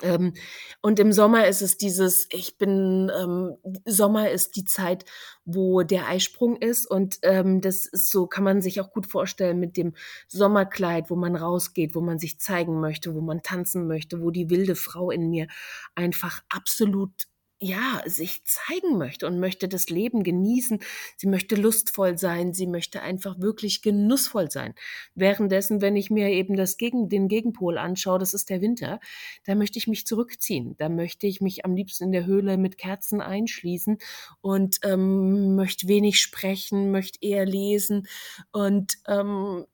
[0.00, 0.32] Ähm,
[0.80, 5.04] und im Sommer ist es dieses, ich bin, ähm, Sommer ist die Zeit,
[5.44, 6.86] wo der Eisprung ist.
[6.86, 9.94] Und ähm, das ist so, kann man sich auch gut vorstellen mit dem
[10.28, 14.48] Sommerkleid, wo man rausgeht, wo man sich zeigen möchte, wo man tanzen möchte, wo die
[14.48, 15.46] wilde Frau in mir
[15.94, 17.12] einfach absolut
[17.62, 20.80] ja, sich zeigen möchte und möchte das Leben genießen.
[21.16, 22.52] Sie möchte lustvoll sein.
[22.52, 24.74] Sie möchte einfach wirklich genussvoll sein.
[25.14, 28.98] Währenddessen, wenn ich mir eben das Gegen, den Gegenpol anschaue, das ist der Winter,
[29.44, 30.74] da möchte ich mich zurückziehen.
[30.78, 33.98] Da möchte ich mich am liebsten in der Höhle mit Kerzen einschließen
[34.40, 38.08] und ähm, möchte wenig sprechen, möchte eher lesen
[38.50, 39.66] und ähm,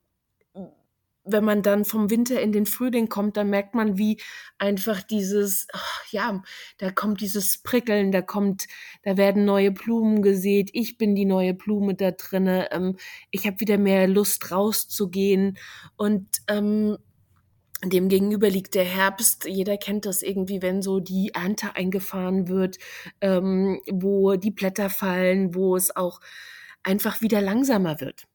[1.31, 4.19] wenn man dann vom Winter in den Frühling kommt, dann merkt man, wie
[4.57, 6.41] einfach dieses, ach, ja,
[6.77, 8.67] da kommt dieses Prickeln, da kommt,
[9.03, 12.97] da werden neue Blumen gesät, ich bin die neue Blume da drinne, ähm,
[13.31, 15.57] ich habe wieder mehr Lust rauszugehen
[15.95, 16.97] und ähm,
[17.85, 19.45] dem gegenüber liegt der Herbst.
[19.45, 22.77] Jeder kennt das irgendwie, wenn so die Ernte eingefahren wird,
[23.21, 26.19] ähm, wo die Blätter fallen, wo es auch
[26.83, 28.28] einfach wieder langsamer wird.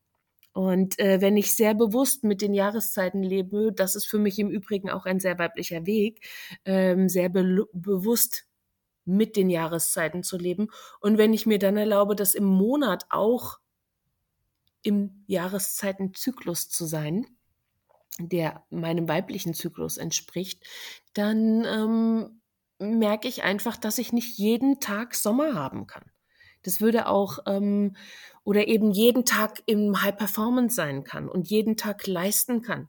[0.55, 4.51] Und äh, wenn ich sehr bewusst mit den Jahreszeiten lebe, das ist für mich im
[4.51, 6.25] Übrigen auch ein sehr weiblicher Weg,
[6.65, 8.45] ähm, sehr be bewusst
[9.05, 10.69] mit den Jahreszeiten zu leben.
[11.01, 13.59] Und wenn ich mir dann erlaube, das im Monat auch
[14.83, 17.27] im Jahreszeitenzyklus zu sein,
[18.21, 20.65] der meinem weiblichen Zyklus entspricht,
[21.15, 22.41] dann ähm,
[22.79, 26.05] merke ich einfach, dass ich nicht jeden Tag Sommer haben kann.
[26.67, 27.95] Das würde auch ähm,
[28.45, 32.89] oder eben jeden Tag im High Performance sein kann und jeden Tag leisten kann,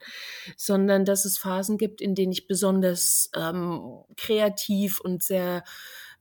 [0.57, 5.63] sondern dass es Phasen gibt, in denen ich besonders ähm, kreativ und sehr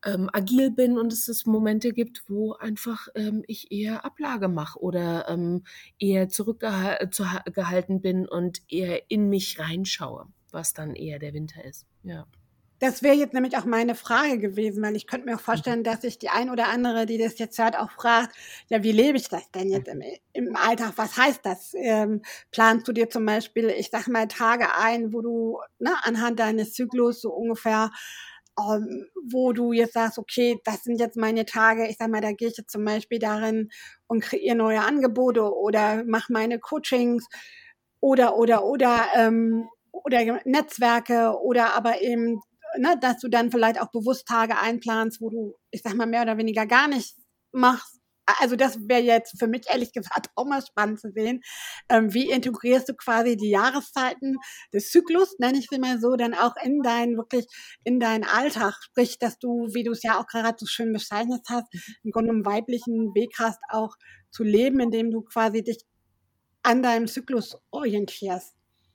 [0.05, 4.79] ähm, agil bin und es es Momente gibt, wo einfach ähm, ich eher Ablage mache
[4.79, 5.65] oder ähm,
[5.99, 11.87] eher zurückgehalten bin und eher in mich reinschaue, was dann eher der Winter ist.
[12.03, 12.27] Ja.
[12.81, 15.45] Das wäre jetzt nämlich auch meine Frage gewesen, weil ich könnte mir auch mhm.
[15.45, 18.35] vorstellen, dass sich die ein oder andere, die das jetzt hört, auch fragt,
[18.69, 20.93] ja, wie lebe ich das denn jetzt im, im Alltag?
[20.97, 21.73] Was heißt das?
[21.75, 26.41] Ähm, planst du dir zum Beispiel, ich sag mal, Tage ein, wo du ne, anhand
[26.41, 27.91] deines Zyklus so ungefähr
[28.59, 32.33] ähm, wo du jetzt sagst, okay, das sind jetzt meine Tage, ich sag mal, da
[32.33, 33.71] gehe ich jetzt zum Beispiel darin
[34.07, 37.27] und kreiere neue Angebote oder mache meine Coachings
[38.01, 42.41] oder oder oder ähm, oder Netzwerke oder aber eben,
[42.79, 46.23] ne, dass du dann vielleicht auch bewusst Tage einplanst, wo du, ich sag mal, mehr
[46.23, 47.21] oder weniger gar nichts
[47.53, 48.01] machst
[48.41, 51.43] also das wäre jetzt für mich ehrlich gesagt auch mal spannend zu sehen.
[51.89, 54.37] Ähm, wie integrierst du quasi die Jahreszeiten
[54.73, 57.47] des Zyklus, nenne ich sie mal so, dann auch in deinen, wirklich
[57.85, 61.43] in deinen Alltag, sprich, dass du, wie du es ja auch gerade so schön bezeichnet
[61.49, 61.67] hast,
[62.03, 63.97] im Grunde einen weiblichen Weg hast, auch
[64.31, 65.85] zu leben, indem du quasi dich
[66.63, 68.55] an deinem Zyklus orientierst.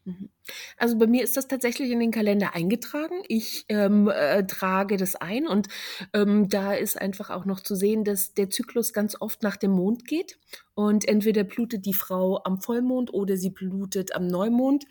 [0.09, 0.29] Mhm.
[0.77, 3.21] Also bei mir ist das tatsächlich in den Kalender eingetragen.
[3.27, 5.67] Ich ähm, äh, trage das ein und
[6.13, 9.71] ähm, da ist einfach auch noch zu sehen, dass der Zyklus ganz oft nach dem
[9.71, 10.39] Mond geht
[10.73, 14.85] und entweder blutet die Frau am Vollmond oder sie blutet am Neumond.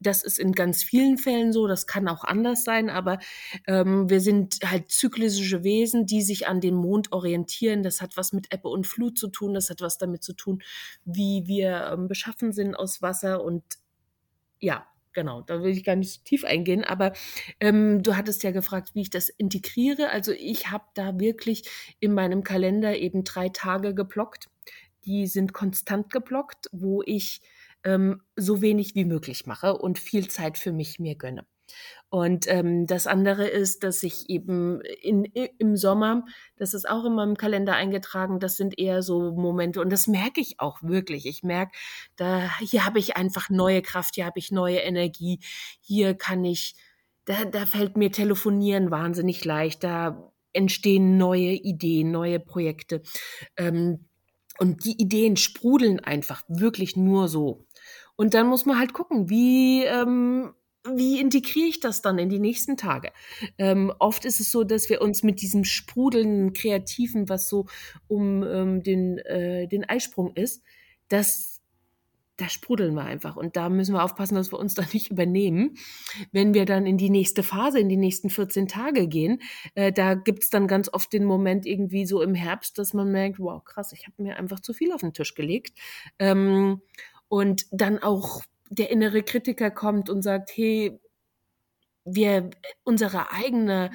[0.00, 3.18] Das ist in ganz vielen Fällen so, das kann auch anders sein, aber
[3.66, 7.82] ähm, wir sind halt zyklische Wesen, die sich an den Mond orientieren.
[7.82, 10.62] Das hat was mit Ebbe und Flut zu tun, das hat was damit zu tun,
[11.04, 13.62] wie wir ähm, beschaffen sind aus Wasser und
[14.60, 17.12] ja, genau, da will ich gar nicht tief eingehen, aber
[17.60, 20.10] ähm, du hattest ja gefragt, wie ich das integriere.
[20.10, 21.68] Also ich habe da wirklich
[22.00, 24.48] in meinem Kalender eben drei Tage geblockt.
[25.04, 27.40] Die sind konstant geblockt, wo ich
[27.84, 31.46] ähm, so wenig wie möglich mache und viel Zeit für mich mir gönne.
[32.10, 36.24] Und ähm, das andere ist, dass ich eben in, im Sommer,
[36.56, 40.40] das ist auch in meinem Kalender eingetragen, das sind eher so Momente und das merke
[40.40, 41.26] ich auch wirklich.
[41.26, 41.72] Ich merke,
[42.16, 45.40] da hier habe ich einfach neue Kraft, hier habe ich neue Energie,
[45.80, 46.76] hier kann ich,
[47.26, 53.02] da, da fällt mir Telefonieren wahnsinnig leicht, da entstehen neue Ideen, neue Projekte.
[53.58, 54.08] Ähm,
[54.58, 57.66] und die Ideen sprudeln einfach wirklich nur so.
[58.16, 60.52] Und dann muss man halt gucken, wie ähm,
[60.96, 63.12] wie integriere ich das dann in die nächsten Tage?
[63.58, 67.66] Ähm, oft ist es so, dass wir uns mit diesem sprudelnden Kreativen, was so
[68.06, 70.62] um ähm, den, äh, den Eisprung ist,
[71.08, 71.58] das
[72.38, 73.36] da sprudeln wir einfach.
[73.36, 75.76] Und da müssen wir aufpassen, dass wir uns da nicht übernehmen.
[76.32, 79.42] Wenn wir dann in die nächste Phase, in die nächsten 14 Tage gehen,
[79.74, 83.38] äh, da gibt's dann ganz oft den Moment irgendwie so im Herbst, dass man merkt,
[83.38, 85.76] wow, krass, ich habe mir einfach zu viel auf den Tisch gelegt.
[86.18, 86.80] Ähm,
[87.28, 90.98] und dann auch der innere Kritiker kommt und sagt, hey,
[92.04, 92.50] wir,
[92.84, 93.90] unsere eigene,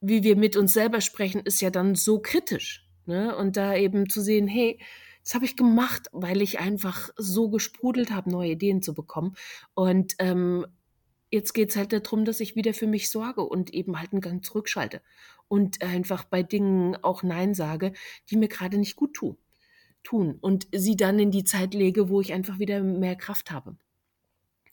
[0.00, 2.88] wie wir mit uns selber sprechen, ist ja dann so kritisch.
[3.06, 3.36] Ne?
[3.36, 4.80] Und da eben zu sehen, hey,
[5.22, 9.34] das habe ich gemacht, weil ich einfach so gesprudelt habe, neue Ideen zu bekommen.
[9.72, 10.66] Und ähm,
[11.30, 14.44] jetzt geht's halt darum, dass ich wieder für mich sorge und eben halt einen Gang
[14.44, 15.00] zurückschalte
[15.48, 17.92] und einfach bei Dingen auch Nein sage,
[18.30, 19.38] die mir gerade nicht gut tun.
[20.02, 23.76] tun und sie dann in die Zeit lege, wo ich einfach wieder mehr Kraft habe.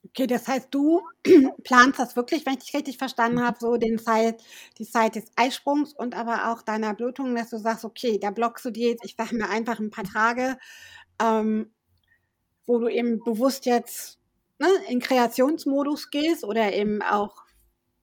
[0.03, 1.01] Okay, das heißt, du
[1.63, 3.43] planst das wirklich, wenn ich dich richtig verstanden mhm.
[3.43, 4.41] habe, so den Zeit,
[4.77, 8.65] die Zeit des Eisprungs und aber auch deiner Blutung, dass du sagst, okay, da blockst
[8.65, 10.57] du dir jetzt, ich sage mir einfach ein paar Tage,
[11.21, 11.71] ähm,
[12.65, 14.19] wo du eben bewusst jetzt
[14.59, 17.43] ne, in Kreationsmodus gehst oder eben auch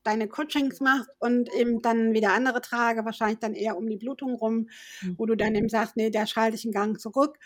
[0.04, 4.34] deine Coachings machst und eben dann wieder andere Tage, wahrscheinlich dann eher um die Blutung
[4.34, 4.68] rum,
[5.02, 5.18] mhm.
[5.18, 7.38] wo du dann eben sagst, nee, da schalte ich einen Gang zurück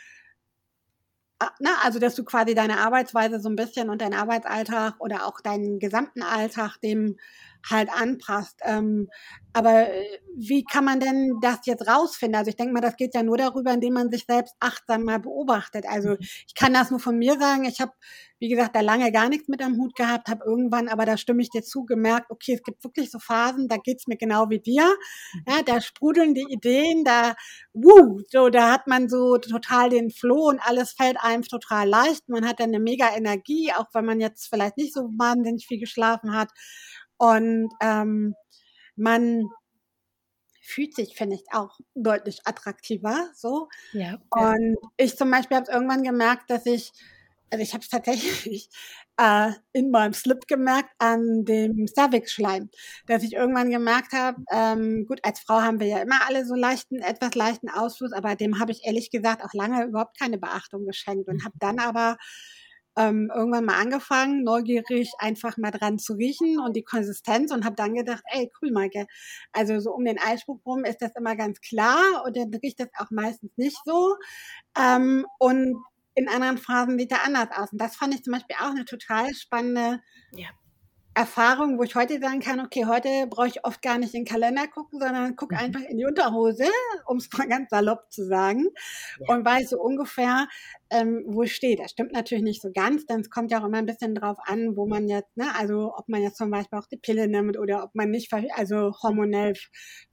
[1.61, 5.27] na, ne, also dass du quasi deine Arbeitsweise so ein bisschen und deinen Arbeitsalltag oder
[5.27, 7.17] auch deinen gesamten Alltag dem
[7.69, 8.61] halt anpasst.
[8.63, 9.09] Ähm,
[9.53, 12.37] aber äh, wie kann man denn das jetzt rausfinden?
[12.37, 15.21] Also ich denke mal, das geht ja nur darüber, indem man sich selbst achtsam mal
[15.21, 15.85] beobachtet.
[15.87, 16.19] Also mhm.
[16.21, 17.65] ich kann das nur von mir sagen.
[17.65, 17.93] Ich habe,
[18.39, 21.43] wie gesagt, da lange gar nichts mit am Hut gehabt, habe irgendwann, aber da stimme
[21.43, 24.61] ich dir zu, gemerkt, okay, es gibt wirklich so Phasen, da geht's mir genau wie
[24.61, 24.87] dir.
[25.35, 25.45] Mhm.
[25.47, 27.35] Ja, da sprudeln die Ideen, da,
[27.75, 32.29] wuh, so, da hat man so total den Floh und alles fällt einem total leicht.
[32.29, 35.79] Man hat dann eine mega Energie, auch wenn man jetzt vielleicht nicht so wahnsinnig viel
[35.79, 36.49] geschlafen hat.
[37.23, 38.35] Und ähm,
[38.97, 39.49] man
[40.61, 43.31] fühlt sich, finde ich, auch deutlich attraktiver.
[43.33, 43.69] So.
[43.93, 46.91] Ja, Und ich zum Beispiel habe es irgendwann gemerkt, dass ich,
[47.49, 48.69] also ich habe es tatsächlich
[49.19, 52.71] äh, in meinem Slip gemerkt an dem Cervix-Schleim,
[53.07, 56.57] dass ich irgendwann gemerkt habe, ähm, gut, als Frau haben wir ja immer alle so
[56.57, 60.87] leichten, etwas leichten Ausfluss, aber dem habe ich ehrlich gesagt auch lange überhaupt keine Beachtung
[60.87, 62.17] geschenkt und habe dann aber
[62.97, 67.77] ähm, irgendwann mal angefangen, neugierig einfach mal dran zu riechen und die Konsistenz und habe
[67.77, 69.07] dann gedacht, ey, cool, Maike.
[69.53, 72.89] Also so um den Eisprung rum ist das immer ganz klar und dann riecht das
[72.99, 74.17] auch meistens nicht so.
[74.79, 75.77] Ähm, und
[76.15, 77.73] in anderen Phasen sieht er anders aus.
[77.73, 80.01] Und das fand ich zum Beispiel auch eine total spannende
[80.33, 80.49] ja.
[81.15, 84.27] Erfahrung, wo ich heute sagen kann, okay, heute brauche ich oft gar nicht in den
[84.27, 85.61] Kalender gucken, sondern gucke mhm.
[85.61, 86.65] einfach in die Unterhose,
[87.07, 88.69] um es mal ganz salopp zu sagen,
[89.21, 89.35] ja.
[89.35, 90.49] und weiß so ungefähr,
[90.91, 91.77] ähm, wo ich stehe.
[91.77, 94.39] Das stimmt natürlich nicht so ganz, denn es kommt ja auch immer ein bisschen drauf
[94.45, 97.59] an, wo man jetzt, ne, also ob man jetzt zum Beispiel auch die Pille nimmt
[97.59, 99.53] oder ob man nicht, also hormonell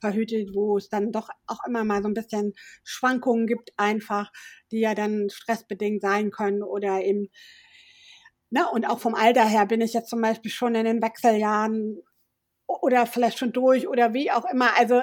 [0.01, 4.31] verhütet, wo es dann doch auch immer mal so ein bisschen Schwankungen gibt einfach,
[4.71, 7.29] die ja dann stressbedingt sein können oder eben
[8.51, 8.67] Ne?
[8.69, 12.01] Und auch vom Alter her bin ich jetzt zum Beispiel schon in den Wechseljahren
[12.67, 14.77] oder vielleicht schon durch oder wie auch immer.
[14.77, 15.01] Also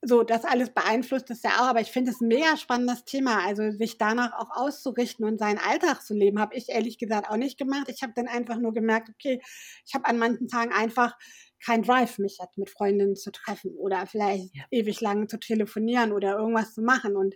[0.00, 3.44] so, das alles beeinflusst es ja auch, aber ich finde es ein mega spannendes Thema.
[3.44, 7.36] Also sich danach auch auszurichten und seinen Alltag zu leben, habe ich ehrlich gesagt auch
[7.36, 7.88] nicht gemacht.
[7.88, 9.42] Ich habe dann einfach nur gemerkt, okay,
[9.84, 11.16] ich habe an manchen Tagen einfach
[11.64, 14.64] kein Drive, mich jetzt mit Freundinnen zu treffen oder vielleicht ja.
[14.70, 17.16] ewig lang zu telefonieren oder irgendwas zu machen.
[17.16, 17.34] Und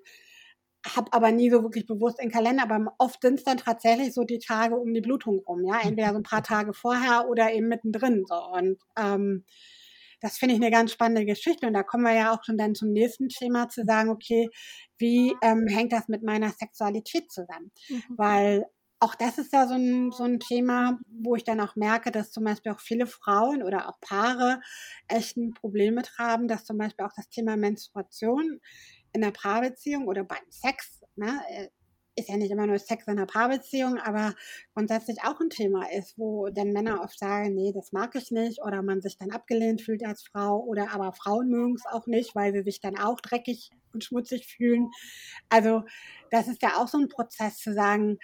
[0.84, 4.24] habe aber nie so wirklich bewusst in Kalender, aber oft sind es dann tatsächlich so
[4.24, 7.68] die Tage um die Blutung rum, ja, entweder so ein paar Tage vorher oder eben
[7.68, 9.44] mittendrin so und ähm,
[10.22, 12.76] das finde ich eine ganz spannende Geschichte und da kommen wir ja auch schon dann
[12.76, 14.48] zum nächsten Thema zu sagen, okay,
[14.96, 17.72] wie ähm, hängt das mit meiner Sexualität zusammen?
[17.88, 18.02] Mhm.
[18.16, 18.66] Weil
[19.00, 22.30] auch das ist ja so ein, so ein Thema, wo ich dann auch merke, dass
[22.30, 24.60] zum Beispiel auch viele Frauen oder auch Paare
[25.08, 28.60] echt ein Problem mit haben, dass zum Beispiel auch das Thema Menstruation
[29.12, 31.68] in der Paarbeziehung oder beim Sex, ne, äh,
[32.14, 34.34] ist ja nicht immer nur Sex in der Paarbeziehung, aber
[34.74, 38.62] grundsätzlich auch ein Thema ist, wo dann Männer oft sagen, nee, das mag ich nicht
[38.62, 42.34] oder man sich dann abgelehnt fühlt als Frau oder aber Frauen mögen es auch nicht,
[42.34, 44.90] weil sie sich dann auch dreckig und schmutzig fühlen.
[45.48, 45.84] Also
[46.30, 48.18] das ist ja auch so ein Prozess zu sagen,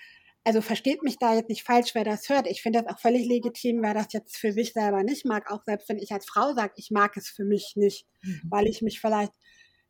[0.44, 2.46] also versteht mich da jetzt nicht falsch, wer das hört.
[2.46, 5.62] Ich finde das auch völlig legitim, wer das jetzt für sich selber nicht mag, auch
[5.64, 8.42] selbst wenn ich als Frau sage, ich mag es für mich nicht, mhm.
[8.50, 9.32] weil ich mich vielleicht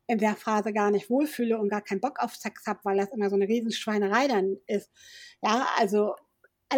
[0.09, 3.11] in der Phase gar nicht wohlfühle und gar keinen Bock auf Sex habe, weil das
[3.11, 4.89] immer so eine Riesenschweinerei dann ist.
[5.43, 6.15] Ja, also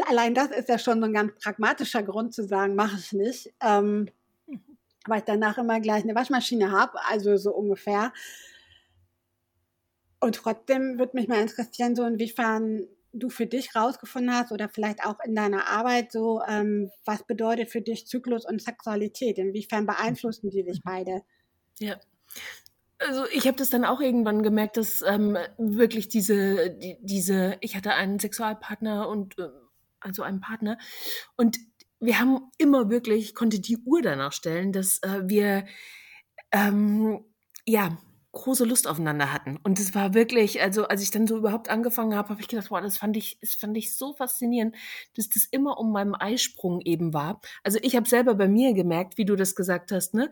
[0.09, 3.53] allein das ist ja schon so ein ganz pragmatischer Grund zu sagen, mache ich nicht.
[3.63, 4.09] Ähm,
[5.07, 8.11] weil ich danach immer gleich eine Waschmaschine habe, also so ungefähr.
[10.19, 15.05] Und trotzdem würde mich mal interessieren, so inwiefern du für dich rausgefunden hast oder vielleicht
[15.05, 19.37] auch in deiner Arbeit so, ähm, was bedeutet für dich Zyklus und Sexualität?
[19.37, 21.23] Inwiefern beeinflussen die sich beide?
[21.79, 21.97] Ja,
[23.07, 27.75] also ich habe das dann auch irgendwann gemerkt, dass ähm, wirklich diese, die, diese, ich
[27.75, 29.49] hatte einen Sexualpartner und äh,
[29.99, 30.77] also einen Partner.
[31.37, 31.57] Und
[31.99, 35.65] wir haben immer wirklich, ich konnte die Uhr danach stellen, dass äh, wir
[36.51, 37.23] ähm,
[37.65, 37.97] ja
[38.33, 39.57] große Lust aufeinander hatten.
[39.63, 42.71] Und es war wirklich, also als ich dann so überhaupt angefangen habe, habe ich gedacht,
[42.71, 44.75] wow, das fand ich, das fand ich so faszinierend,
[45.15, 47.41] dass das immer um meinem Eisprung eben war.
[47.63, 50.29] Also ich habe selber bei mir gemerkt, wie du das gesagt hast, ne?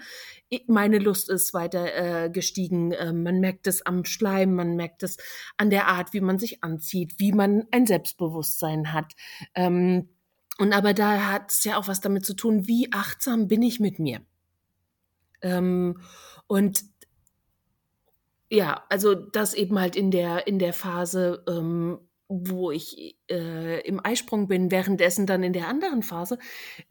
[0.67, 2.93] meine Lust ist weiter äh, gestiegen.
[2.93, 5.17] Äh, man merkt es am Schleim, man merkt es
[5.57, 9.13] an der Art, wie man sich anzieht, wie man ein Selbstbewusstsein hat.
[9.55, 10.09] Ähm,
[10.57, 13.79] und aber da hat es ja auch was damit zu tun, wie achtsam bin ich
[13.79, 14.21] mit mir.
[15.41, 15.99] Ähm,
[16.47, 16.83] und
[18.51, 21.99] ja, also das eben halt in der in der Phase, ähm,
[22.31, 26.37] wo ich äh, im Eisprung bin, währenddessen dann in der anderen Phase,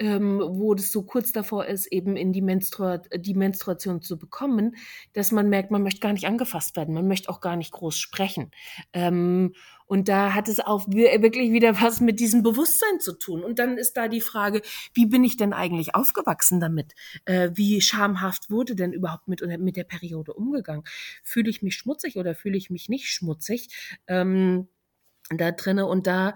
[0.00, 4.74] ähm, wo das so kurz davor ist, eben in die, Menstrua die Menstruation zu bekommen,
[5.12, 7.96] dass man merkt, man möchte gar nicht angefasst werden, man möchte auch gar nicht groß
[7.96, 8.50] sprechen.
[8.92, 9.52] Ähm,
[9.86, 13.42] und da hat es auch wirklich wieder was mit diesem Bewusstsein zu tun.
[13.42, 14.60] Und dann ist da die Frage,
[14.92, 16.94] wie bin ich denn eigentlich aufgewachsen damit?
[17.26, 20.82] Äh, wie schamhaft wurde denn überhaupt mit, mit der Periode umgegangen?
[21.22, 23.68] Fühle ich mich schmutzig oder fühle ich mich nicht schmutzig?
[24.08, 24.68] Ähm,
[25.36, 26.34] da drinne und da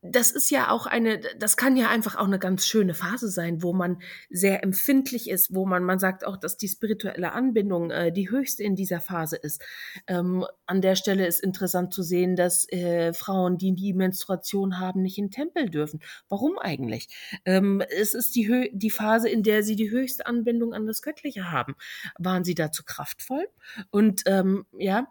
[0.00, 3.64] das ist ja auch eine, das kann ja einfach auch eine ganz schöne Phase sein,
[3.64, 4.00] wo man
[4.30, 8.62] sehr empfindlich ist, wo man, man sagt auch, dass die spirituelle Anbindung äh, die höchste
[8.62, 9.60] in dieser Phase ist.
[10.06, 15.02] Ähm, an der Stelle ist interessant zu sehen, dass äh, Frauen, die die Menstruation haben,
[15.02, 16.00] nicht in Tempel dürfen.
[16.28, 17.08] Warum eigentlich?
[17.44, 21.02] Ähm, es ist die, Hö die Phase, in der sie die höchste Anbindung an das
[21.02, 21.74] Göttliche haben.
[22.18, 23.48] Waren sie dazu kraftvoll?
[23.90, 25.08] Und ähm, ja,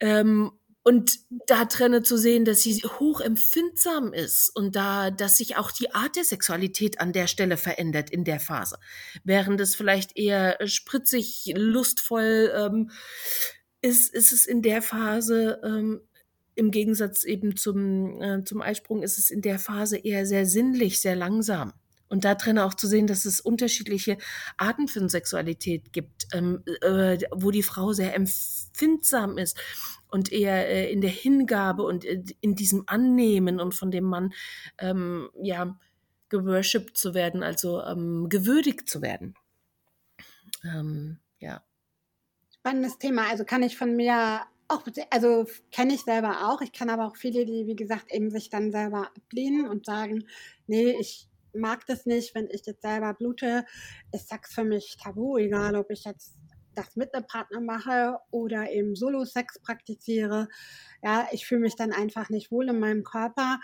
[0.00, 0.50] ähm,
[0.84, 5.94] und da drinne zu sehen, dass sie hochempfindsam ist und da, dass sich auch die
[5.94, 8.78] Art der Sexualität an der Stelle verändert in der Phase.
[9.22, 12.90] Während es vielleicht eher spritzig, lustvoll ähm,
[13.80, 16.00] ist, ist es in der Phase, ähm,
[16.54, 21.00] im Gegensatz eben zum, äh, zum Eisprung, ist es in der Phase eher sehr sinnlich,
[21.00, 21.72] sehr langsam.
[22.12, 24.18] Und da drin auch zu sehen, dass es unterschiedliche
[24.58, 29.58] Arten von Sexualität gibt, ähm, äh, wo die Frau sehr empfindsam ist
[30.10, 34.34] und eher äh, in der Hingabe und äh, in diesem Annehmen und von dem Mann
[34.76, 35.78] ähm, ja
[36.28, 39.34] geworshipped zu werden, also ähm, gewürdigt zu werden.
[40.64, 41.64] Ähm, ja.
[42.58, 43.30] Spannendes Thema.
[43.30, 46.60] Also kann ich von mir auch, also kenne ich selber auch.
[46.60, 50.26] Ich kann aber auch viele, die, wie gesagt, eben sich dann selber ablehnen und sagen,
[50.66, 53.64] nee, ich mag das nicht, wenn ich jetzt selber blute.
[54.12, 56.36] Ist Sex für mich tabu, egal ob ich jetzt
[56.74, 60.48] das mit einem Partner mache oder eben Solo-Sex praktiziere.
[61.02, 63.60] Ja, ich fühle mich dann einfach nicht wohl in meinem Körper.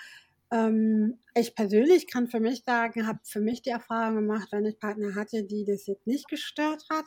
[0.51, 4.79] Ähm, ich persönlich kann für mich sagen, habe für mich die Erfahrung gemacht, wenn ich
[4.79, 7.05] Partner hatte, die das jetzt nicht gestört hat,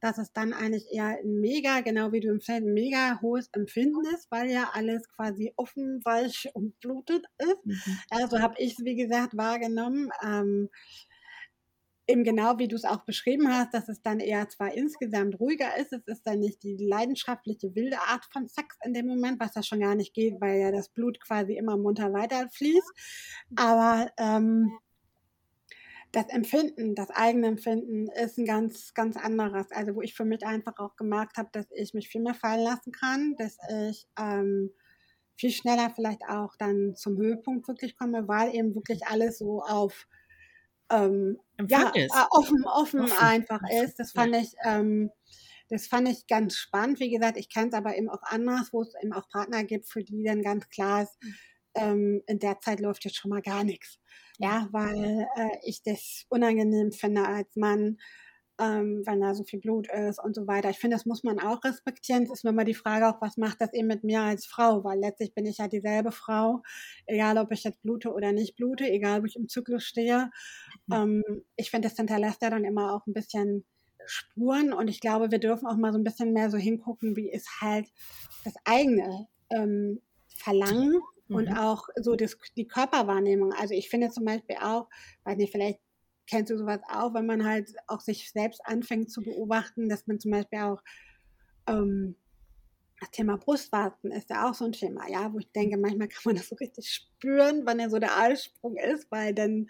[0.00, 3.48] dass es dann eigentlich eher ein mega, genau wie du im Feld, ein mega hohes
[3.52, 7.66] Empfinden ist, weil ja alles quasi offen, weich und blutet ist.
[7.66, 7.98] Mhm.
[8.10, 10.10] Also habe ich es, wie gesagt, wahrgenommen.
[10.24, 10.70] Ähm,
[12.10, 15.76] eben genau wie du es auch beschrieben hast, dass es dann eher zwar insgesamt ruhiger
[15.78, 19.52] ist, es ist dann nicht die leidenschaftliche wilde Art von Sex in dem Moment, was
[19.52, 22.92] da schon gar nicht geht, weil ja das Blut quasi immer munter weiterfließt.
[23.56, 24.70] Aber ähm,
[26.12, 29.70] das Empfinden, das eigene Empfinden ist ein ganz, ganz anderes.
[29.70, 32.64] Also wo ich für mich einfach auch gemerkt habe, dass ich mich viel mehr fallen
[32.64, 33.56] lassen kann, dass
[33.88, 34.70] ich ähm,
[35.36, 40.06] viel schneller vielleicht auch dann zum Höhepunkt wirklich komme, weil eben wirklich alles so auf
[40.90, 41.38] ähm,
[41.68, 41.92] ja.
[41.94, 43.98] Äh, offen, offen, offen, einfach ist.
[43.98, 44.40] Das fand ja.
[44.40, 45.10] ich, ähm,
[45.68, 47.00] das fand ich ganz spannend.
[47.00, 49.86] Wie gesagt, ich kenne es aber eben auch anders, wo es eben auch Partner gibt,
[49.86, 51.34] für die dann ganz klar ist, mhm.
[51.74, 53.98] ähm, in der Zeit läuft jetzt schon mal gar nichts.
[54.38, 57.98] Ja, weil äh, ich das unangenehm finde als Mann
[58.60, 60.70] ähm, wenn da so viel Blut ist und so weiter.
[60.70, 62.24] Ich finde, das muss man auch respektieren.
[62.24, 64.84] Es ist nur mal die Frage auch, was macht das eben mit mir als Frau?
[64.84, 66.62] Weil letztlich bin ich ja dieselbe Frau,
[67.06, 70.30] egal ob ich jetzt blute oder nicht blute, egal wo ich im Zyklus stehe.
[70.86, 70.94] Mhm.
[70.94, 73.64] Ähm, ich finde, das hinterlässt ja dann immer auch ein bisschen
[74.06, 77.30] Spuren und ich glaube, wir dürfen auch mal so ein bisschen mehr so hingucken, wie
[77.30, 77.86] ist halt
[78.44, 80.00] das eigene ähm,
[80.36, 81.36] Verlangen mhm.
[81.36, 83.52] und auch so das, die Körperwahrnehmung.
[83.52, 84.88] Also ich finde zum Beispiel auch,
[85.24, 85.80] weiß nicht, vielleicht
[86.30, 90.20] kennst du sowas auch, wenn man halt auch sich selbst anfängt zu beobachten, dass man
[90.20, 90.82] zum Beispiel auch
[91.66, 92.14] ähm,
[93.00, 96.22] das Thema Brustwarzen ist ja auch so ein Thema, ja, wo ich denke, manchmal kann
[96.26, 99.68] man das so richtig spüren, wann ja so der Eisprung ist, weil dann,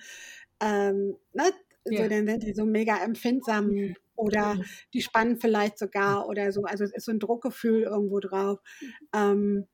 [0.61, 1.53] ähm, ne,
[1.87, 2.03] ja.
[2.03, 4.61] so, dann sind die so mega empfindsam oder
[4.93, 6.65] die spannen vielleicht sogar oder so.
[6.65, 8.59] Also es ist so ein Druckgefühl irgendwo drauf.
[9.15, 9.67] Ähm,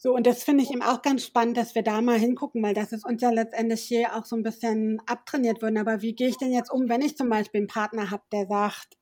[0.00, 2.72] so, und das finde ich eben auch ganz spannend, dass wir da mal hingucken, weil
[2.72, 5.76] das ist uns ja letztendlich hier auch so ein bisschen abtrainiert worden.
[5.76, 8.46] Aber wie gehe ich denn jetzt um, wenn ich zum Beispiel einen Partner habe, der
[8.46, 8.96] sagt,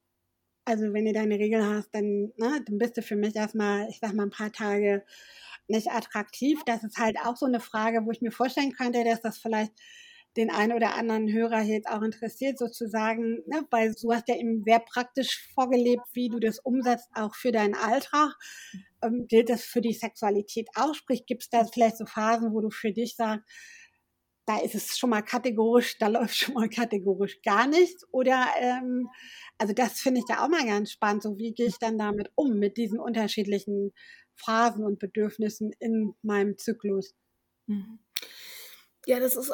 [0.64, 3.98] also wenn du deine Regel hast, dann, ne, dann bist du für mich erstmal, ich
[4.00, 5.04] sag mal, ein paar Tage
[5.68, 6.60] nicht attraktiv.
[6.64, 9.72] Das ist halt auch so eine Frage, wo ich mir vorstellen könnte, dass das vielleicht
[10.36, 14.36] den einen oder anderen Hörer hier jetzt auch interessiert, sozusagen, ne, weil du hast ja
[14.36, 18.34] eben sehr praktisch vorgelebt, wie du das umsetzt, auch für deinen Alltag.
[19.02, 20.94] Ähm, gilt das für die Sexualität auch?
[20.94, 23.44] Sprich, gibt es da vielleicht so Phasen, wo du für dich sagst,
[24.46, 28.06] da ist es schon mal kategorisch, da läuft schon mal kategorisch gar nichts?
[28.12, 29.08] Oder, ähm,
[29.58, 31.22] also das finde ich da auch mal ganz spannend.
[31.22, 33.92] So, wie gehe ich dann damit um, mit diesen unterschiedlichen
[34.36, 37.14] Phasen und Bedürfnissen in meinem Zyklus?
[37.66, 37.98] Mhm.
[39.06, 39.52] Ja, das ist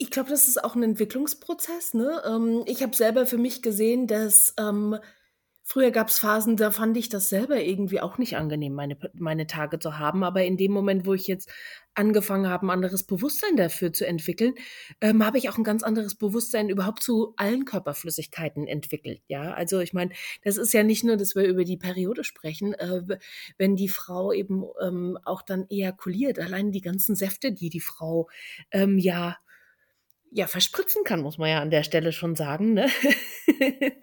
[0.00, 1.92] ich glaube, das ist auch ein Entwicklungsprozess.
[1.92, 2.22] Ne?
[2.26, 4.96] Ähm, ich habe selber für mich gesehen, dass ähm,
[5.62, 9.46] früher gab es Phasen, da fand ich das selber irgendwie auch nicht angenehm, meine, meine
[9.46, 10.24] Tage zu haben.
[10.24, 11.50] Aber in dem Moment, wo ich jetzt
[11.92, 14.54] angefangen habe, ein anderes Bewusstsein dafür zu entwickeln,
[15.02, 19.20] ähm, habe ich auch ein ganz anderes Bewusstsein überhaupt zu allen Körperflüssigkeiten entwickelt.
[19.28, 22.72] Ja, also ich meine, das ist ja nicht nur, dass wir über die Periode sprechen,
[22.72, 23.18] äh,
[23.58, 28.30] wenn die Frau eben ähm, auch dann ejakuliert, allein die ganzen Säfte, die die Frau
[28.72, 29.36] ähm, ja
[30.30, 32.74] ja, verspritzen kann, muss man ja an der Stelle schon sagen.
[32.74, 32.88] Ne?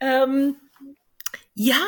[0.00, 0.56] ähm,
[1.54, 1.80] ja,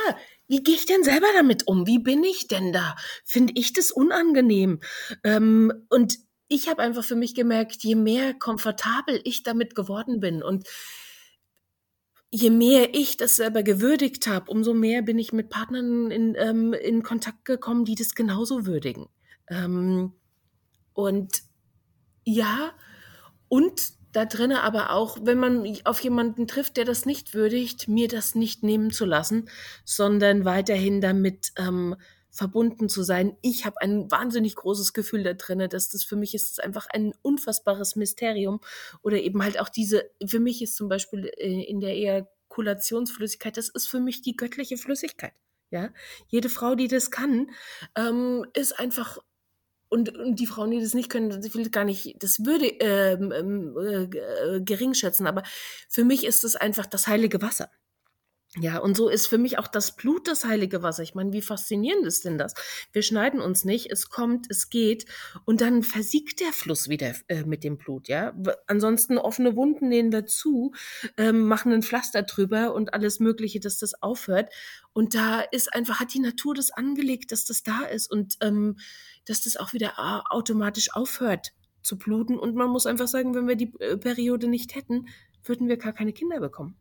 [0.47, 1.87] wie gehe ich denn selber damit um?
[1.87, 2.97] Wie bin ich denn da?
[3.25, 4.81] Finde ich das unangenehm?
[5.25, 10.43] Ähm, und ich habe einfach für mich gemerkt, je mehr komfortabel ich damit geworden bin
[10.43, 10.67] und
[12.31, 16.73] je mehr ich das selber gewürdigt habe, umso mehr bin ich mit Partnern in, ähm,
[16.73, 19.09] in Kontakt gekommen, die das genauso würdigen.
[19.49, 20.15] Ähm,
[20.95, 21.43] und
[22.25, 22.73] ja,
[23.49, 28.09] und da drinnen aber auch, wenn man auf jemanden trifft, der das nicht würdigt, mir
[28.09, 29.49] das nicht nehmen zu lassen,
[29.85, 31.95] sondern weiterhin damit ähm,
[32.31, 33.37] verbunden zu sein.
[33.43, 36.87] Ich habe ein wahnsinnig großes Gefühl da drinne, dass das für mich ist das einfach
[36.91, 38.61] ein unfassbares Mysterium
[39.03, 43.69] oder eben halt auch diese, für mich ist zum Beispiel äh, in der Ejakulationsflüssigkeit, das
[43.69, 45.33] ist für mich die göttliche Flüssigkeit.
[45.71, 45.91] Ja,
[46.29, 47.51] jede Frau, die das kann,
[47.95, 49.19] ähm, ist einfach
[49.89, 53.33] und, und die Frauen, die das nicht können, ich will gar nicht, das würde ähm,
[53.33, 55.43] ähm äh, gering schätzen, aber
[55.89, 57.71] für mich ist es einfach das heilige Wasser.
[58.61, 61.03] Ja, und so ist für mich auch das Blut das heilige Wasser.
[61.03, 62.55] Ich meine, wie faszinierend ist denn das?
[62.93, 65.07] Wir schneiden uns nicht, es kommt, es geht
[65.45, 68.35] und dann versiegt der Fluss wieder äh, mit dem Blut, ja.
[68.67, 70.73] Ansonsten offene Wunden nähen dazu,
[71.17, 74.53] ähm, machen ein Pflaster drüber und alles Mögliche, dass das aufhört.
[74.93, 78.77] Und da ist einfach, hat die Natur das angelegt, dass das da ist und ähm,
[79.25, 81.53] dass das auch wieder äh, automatisch aufhört
[81.83, 82.39] zu bluten.
[82.39, 85.07] Und man muss einfach sagen, wenn wir die äh, Periode nicht hätten,
[85.45, 86.77] würden wir gar keine Kinder bekommen.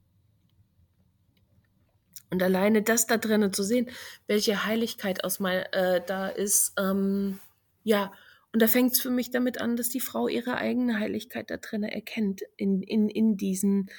[2.29, 3.89] Und alleine das da drinnen zu sehen,
[4.27, 7.39] welche Heiligkeit aus mein, äh, da ist, ähm,
[7.83, 8.11] ja,
[8.53, 11.57] und da fängt es für mich damit an, dass die Frau ihre eigene Heiligkeit da
[11.57, 13.89] drinnen erkennt, in, in, in diesen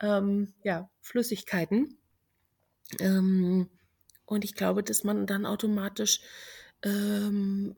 [0.00, 1.98] ähm, ja, Flüssigkeiten.
[3.00, 3.68] Ähm,
[4.26, 6.20] und ich glaube, dass man dann automatisch
[6.82, 7.76] ähm,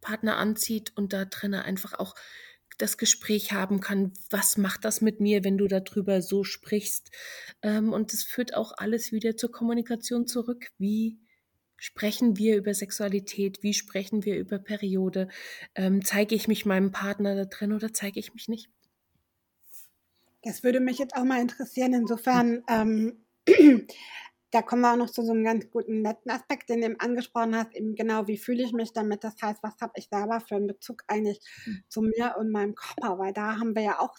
[0.00, 2.14] Partner anzieht und da drinnen einfach auch
[2.80, 7.10] das Gespräch haben kann, was macht das mit mir, wenn du darüber so sprichst.
[7.62, 10.68] Ähm, und es führt auch alles wieder zur Kommunikation zurück.
[10.78, 11.18] Wie
[11.76, 13.62] sprechen wir über Sexualität?
[13.62, 15.28] Wie sprechen wir über Periode?
[15.74, 18.68] Ähm, zeige ich mich meinem Partner da drin oder zeige ich mich nicht?
[20.42, 21.92] Das würde mich jetzt auch mal interessieren.
[21.92, 23.24] Insofern ähm,
[24.50, 27.00] da kommen wir auch noch zu so einem ganz guten netten Aspekt, den du eben
[27.00, 30.40] angesprochen hast, eben genau, wie fühle ich mich damit, das heißt, was habe ich selber
[30.40, 31.82] für einen Bezug eigentlich mhm.
[31.88, 34.16] zu mir und meinem Körper, weil da haben wir ja auch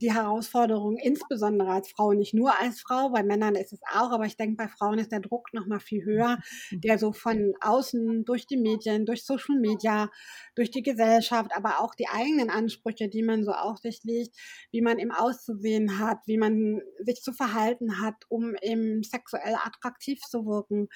[0.00, 4.24] die Herausforderung, insbesondere als Frau, nicht nur als Frau, bei Männern ist es auch, aber
[4.24, 6.38] ich denke, bei Frauen ist der Druck noch mal viel höher,
[6.70, 6.80] mhm.
[6.80, 10.10] der so von außen, durch die Medien, durch Social Media,
[10.54, 14.36] durch die Gesellschaft, aber auch die eigenen Ansprüche, die man so auf sich legt,
[14.70, 20.20] wie man im Auszusehen hat, wie man sich zu verhalten hat, um eben sexuell attraktiv
[20.20, 20.88] zu wirken.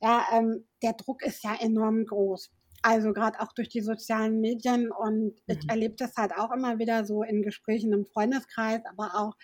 [0.00, 2.50] Ja, ähm, der Druck ist ja enorm groß.
[2.84, 5.40] Also gerade auch durch die sozialen Medien und mhm.
[5.46, 9.34] ich erlebe das halt auch immer wieder so in Gesprächen im Freundeskreis, aber auch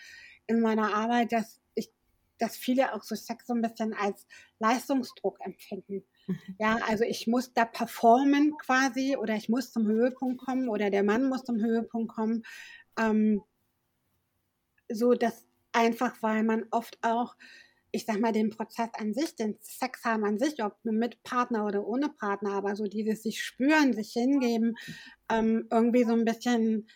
[0.45, 1.89] in meiner Arbeit, dass ich,
[2.37, 4.27] dass viele auch so Sex so ein bisschen als
[4.59, 6.03] Leistungsdruck empfinden.
[6.27, 6.55] Mhm.
[6.59, 11.01] Ja, also ich muss da performen quasi oder ich muss zum Höhepunkt kommen oder der
[11.01, 12.43] Mann muss zum Höhepunkt kommen.
[12.99, 13.41] Ähm,
[14.87, 17.35] so dass einfach, weil man oft auch
[17.91, 21.65] ich sag mal, den Prozess an sich, den Sex haben an sich, ob mit Partner
[21.65, 24.75] oder ohne Partner, aber so dieses sich spüren, sich hingeben,
[25.29, 26.87] ähm, irgendwie so ein bisschen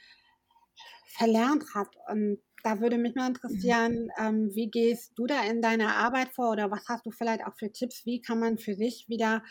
[1.08, 1.89] verlernt hat.
[2.10, 6.52] Und da würde mich mal interessieren, ähm, wie gehst du da in deiner Arbeit vor?
[6.52, 9.43] Oder was hast du vielleicht auch für Tipps, wie kann man für sich wieder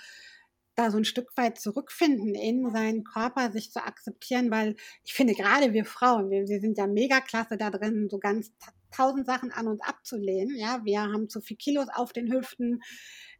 [0.74, 4.74] da so ein Stück weit zurückfinden in seinen Körper, sich zu akzeptieren, weil
[5.04, 8.52] ich finde gerade wir Frauen, wir, wir sind ja mega klasse da drin, so ganz
[8.94, 10.56] tausend Sachen an uns abzulehnen.
[10.56, 12.80] Ja, wir haben zu viel Kilos auf den Hüften,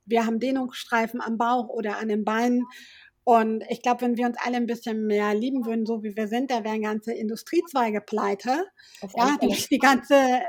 [0.04, 2.64] wir haben Dehnungsstreifen am Bauch oder an den Beinen.
[3.24, 6.28] Und ich glaube, wenn wir uns alle ein bisschen mehr lieben würden, so wie wir
[6.28, 8.66] sind, da wären ganze Industriezweige pleite.
[9.16, 10.42] Ja, die, die, ganze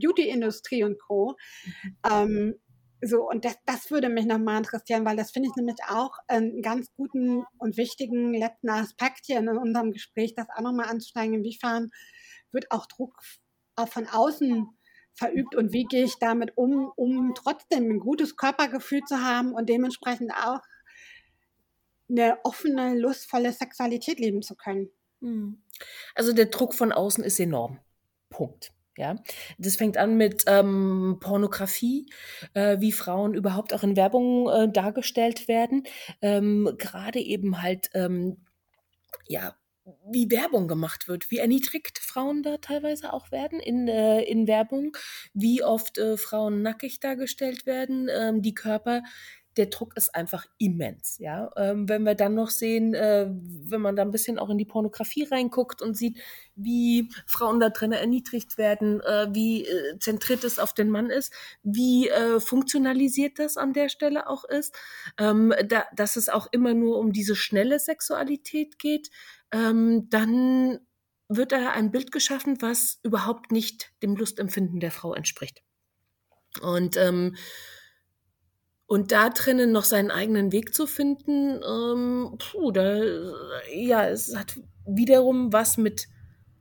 [0.00, 1.36] Beauty-Industrie und Co.
[1.64, 1.96] Mhm.
[2.10, 2.54] Ähm,
[3.00, 6.62] so, und das, das würde mich nochmal interessieren, weil das finde ich nämlich auch einen
[6.62, 11.90] ganz guten und wichtigen letzten Aspekt hier in unserem Gespräch, das auch nochmal anzusteigen, inwiefern
[12.50, 13.20] wird auch Druck
[13.84, 14.68] von außen
[15.14, 19.68] verübt und wie gehe ich damit um, um trotzdem ein gutes Körpergefühl zu haben und
[19.68, 20.60] dementsprechend auch
[22.08, 24.90] eine offene, lustvolle Sexualität leben zu können.
[25.20, 25.62] Hm.
[26.14, 27.80] Also der Druck von außen ist enorm.
[28.30, 28.72] Punkt.
[28.98, 29.16] Ja,
[29.58, 32.06] das fängt an mit ähm, Pornografie,
[32.54, 35.82] äh, wie Frauen überhaupt auch in Werbung äh, dargestellt werden.
[36.22, 38.38] Ähm, Gerade eben halt, ähm,
[39.28, 39.54] ja,
[40.10, 44.96] wie Werbung gemacht wird, wie erniedrigt Frauen da teilweise auch werden in, äh, in Werbung,
[45.32, 49.02] wie oft äh, Frauen nackig dargestellt werden, ähm, die Körper
[49.56, 51.18] der Druck ist einfach immens.
[51.18, 54.58] Ja, ähm, wenn wir dann noch sehen, äh, wenn man da ein bisschen auch in
[54.58, 56.18] die Pornografie reinguckt und sieht,
[56.54, 61.32] wie Frauen da drinnen erniedrigt werden, äh, wie äh, zentriert es auf den Mann ist,
[61.62, 64.74] wie äh, funktionalisiert das an der Stelle auch ist,
[65.18, 69.10] ähm, da, dass es auch immer nur um diese schnelle Sexualität geht,
[69.52, 70.80] ähm, dann
[71.28, 75.62] wird da ein Bild geschaffen, was überhaupt nicht dem Lustempfinden der Frau entspricht.
[76.60, 77.36] Und ähm,
[78.86, 83.02] und da drinnen noch seinen eigenen Weg zu finden, ähm, puh, da,
[83.74, 86.06] ja, es hat wiederum was mit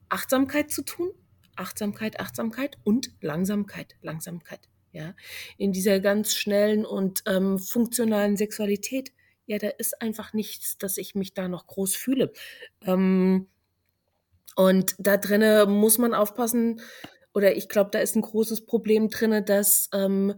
[0.09, 1.11] Achtsamkeit zu tun.
[1.55, 4.67] Achtsamkeit, Achtsamkeit und Langsamkeit, Langsamkeit.
[4.91, 5.13] Ja,
[5.57, 9.11] in dieser ganz schnellen und ähm, funktionalen Sexualität,
[9.45, 12.32] ja, da ist einfach nichts, dass ich mich da noch groß fühle.
[12.86, 13.47] Ähm,
[14.55, 16.82] und da drinnen muss man aufpassen,
[17.34, 20.36] oder ich glaube, da ist ein großes Problem drinne, dass ähm,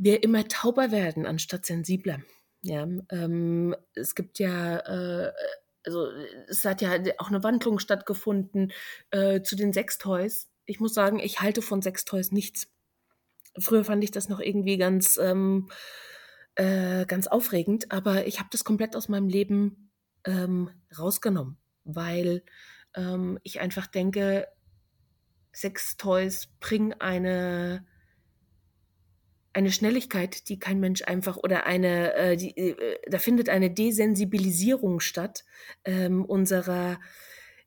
[0.00, 2.20] wir immer tauber werden anstatt sensibler.
[2.62, 5.32] Ja, ähm, es gibt ja, äh,
[5.84, 6.06] also
[6.48, 8.72] es hat ja auch eine Wandlung stattgefunden
[9.10, 10.48] äh, zu den Sextoys.
[10.64, 12.68] Ich muss sagen, ich halte von Sextoys nichts.
[13.58, 15.70] Früher fand ich das noch irgendwie ganz, ähm,
[16.54, 19.90] äh, ganz aufregend, aber ich habe das komplett aus meinem Leben
[20.24, 22.42] ähm, rausgenommen, weil
[22.94, 24.48] ähm, ich einfach denke,
[25.52, 27.84] Sextoys bringen eine
[29.52, 35.00] eine Schnelligkeit, die kein Mensch einfach oder eine, äh, die, äh, da findet eine Desensibilisierung
[35.00, 35.44] statt
[35.84, 37.00] ähm, unserer,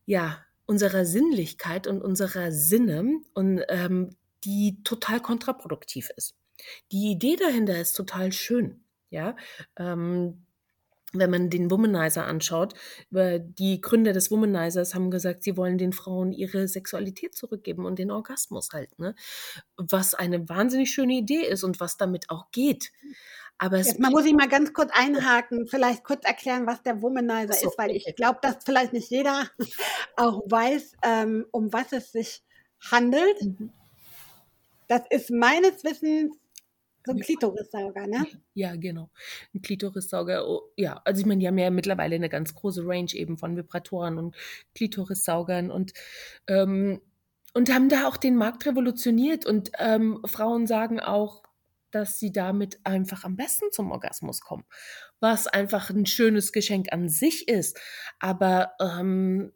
[0.06, 4.16] ja, unserer Sinnlichkeit und unserer Sinne und ähm,
[4.46, 6.36] die total kontraproduktiv ist.
[6.92, 9.36] Die Idee dahinter ist total schön, ja.
[9.78, 10.46] Ähm,
[11.14, 12.74] wenn man den Womanizer anschaut,
[13.12, 18.12] die Gründer des Womanizers haben gesagt, sie wollen den Frauen ihre Sexualität zurückgeben und den
[18.12, 19.16] Orgasmus halt, ne?
[19.78, 22.92] Was eine wahnsinnig schöne Idee ist und was damit auch geht.
[23.60, 27.54] Aber Jetzt man muss ich mal ganz kurz einhaken, vielleicht kurz erklären, was der Womanizer
[27.54, 29.48] so, ist, weil ich glaube, dass vielleicht nicht jeder
[30.18, 32.44] auch weiß, ähm, um was es sich
[32.92, 33.42] handelt.
[33.42, 33.72] Mhm.
[34.88, 36.36] Das ist meines Wissens
[37.06, 38.26] so ein Klitorissauger, ne?
[38.54, 39.10] Ja, genau.
[39.54, 41.02] Ein Klitorissauger, oh, ja.
[41.06, 44.36] Also ich meine, die haben ja mittlerweile eine ganz große Range eben von Vibratoren und
[44.76, 45.94] Klitorissaugern und,
[46.48, 47.02] ähm,
[47.54, 49.46] und haben da auch den Markt revolutioniert.
[49.46, 51.44] Und ähm, Frauen sagen auch,
[51.92, 54.66] dass sie damit einfach am besten zum Orgasmus kommen.
[55.20, 57.80] Was einfach ein schönes Geschenk an sich ist.
[58.20, 59.52] Aber ähm,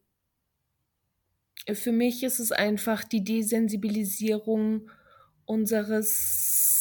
[1.74, 4.90] für mich ist es einfach die Desensibilisierung
[5.46, 6.77] unseres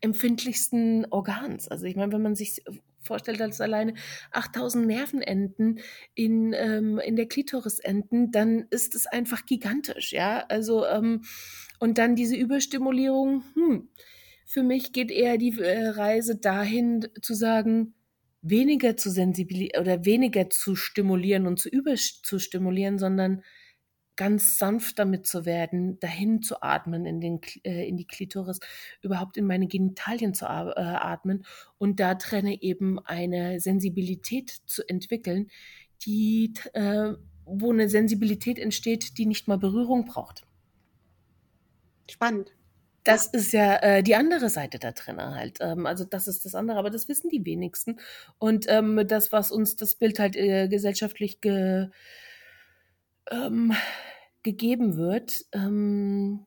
[0.00, 1.68] empfindlichsten Organs.
[1.68, 2.62] Also ich meine, wenn man sich
[3.00, 3.94] vorstellt, dass alleine
[4.32, 5.80] 8000 Nervenenden
[6.14, 10.44] in, ähm, in der Klitoris enden, dann ist es einfach gigantisch, ja.
[10.48, 11.22] Also, ähm,
[11.80, 13.88] und dann diese Überstimulierung, hm,
[14.46, 17.94] für mich geht eher die äh, Reise dahin zu sagen,
[18.40, 23.42] weniger zu sensibilisieren oder weniger zu stimulieren und zu überzustimulieren, sondern
[24.18, 28.60] ganz sanft damit zu werden, dahin zu atmen in, den, äh, in die Klitoris,
[29.00, 31.46] überhaupt in meine Genitalien zu äh, atmen
[31.78, 35.48] und da trenne eben eine Sensibilität zu entwickeln,
[36.04, 37.14] die, äh,
[37.46, 40.42] wo eine Sensibilität entsteht, die nicht mal Berührung braucht.
[42.10, 42.52] Spannend.
[43.04, 45.58] Das ist ja äh, die andere Seite da drin halt.
[45.60, 48.00] Ähm, also das ist das andere, aber das wissen die wenigsten.
[48.38, 51.88] Und ähm, das, was uns das Bild halt äh, gesellschaftlich ge,
[53.30, 53.72] ähm,
[54.42, 56.46] gegeben wird, ähm,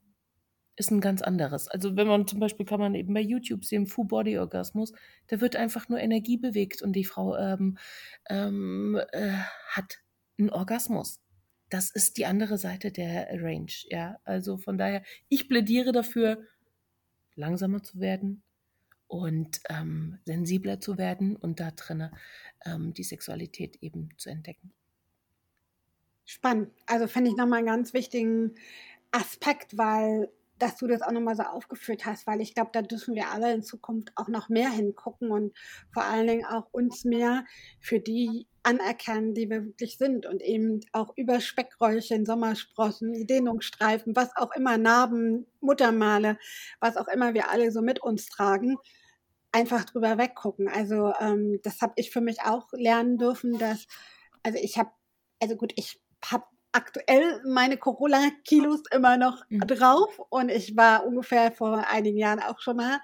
[0.75, 1.67] ist ein ganz anderes.
[1.67, 4.93] Also wenn man zum Beispiel kann man eben bei YouTube sehen, Full Body Orgasmus,
[5.27, 7.77] da wird einfach nur Energie bewegt und die Frau ähm,
[8.29, 9.33] ähm, äh,
[9.67, 9.99] hat
[10.39, 11.19] einen Orgasmus.
[11.69, 14.17] Das ist die andere Seite der Range, ja.
[14.23, 16.43] Also von daher, ich plädiere dafür,
[17.35, 18.43] langsamer zu werden
[19.07, 22.11] und ähm, sensibler zu werden und da drinnen
[22.65, 24.73] ähm, die Sexualität eben zu entdecken.
[26.31, 26.71] Spannend.
[26.85, 28.55] Also finde ich nochmal einen ganz wichtigen
[29.11, 30.29] Aspekt, weil
[30.59, 33.51] dass du das auch nochmal so aufgeführt hast, weil ich glaube, da dürfen wir alle
[33.51, 35.57] in Zukunft auch noch mehr hingucken und
[35.91, 37.45] vor allen Dingen auch uns mehr
[37.79, 44.29] für die anerkennen, die wir wirklich sind und eben auch über Speckröllchen, Sommersprossen, Dehnungsstreifen, was
[44.37, 46.37] auch immer, Narben, Muttermale,
[46.79, 48.77] was auch immer wir alle so mit uns tragen,
[49.51, 50.69] einfach drüber weggucken.
[50.69, 53.87] Also ähm, das habe ich für mich auch lernen dürfen, dass,
[54.43, 54.91] also ich habe,
[55.41, 59.61] also gut, ich habe aktuell meine Corona-Kilos immer noch mhm.
[59.67, 62.99] drauf und ich war ungefähr vor einigen Jahren auch schon mal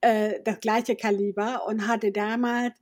[0.00, 2.74] äh, das gleiche Kaliber und hatte damals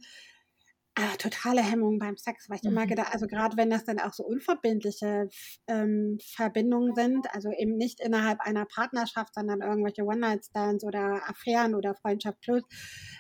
[0.99, 2.71] Ah, totale Hemmung beim Sex, weil ich mhm.
[2.71, 5.29] immer gedacht, also gerade wenn das dann auch so unverbindliche
[5.67, 11.95] ähm, Verbindungen sind, also eben nicht innerhalb einer Partnerschaft, sondern irgendwelche One-Night-Stands oder Affären oder
[11.97, 12.63] Freundschaft plus,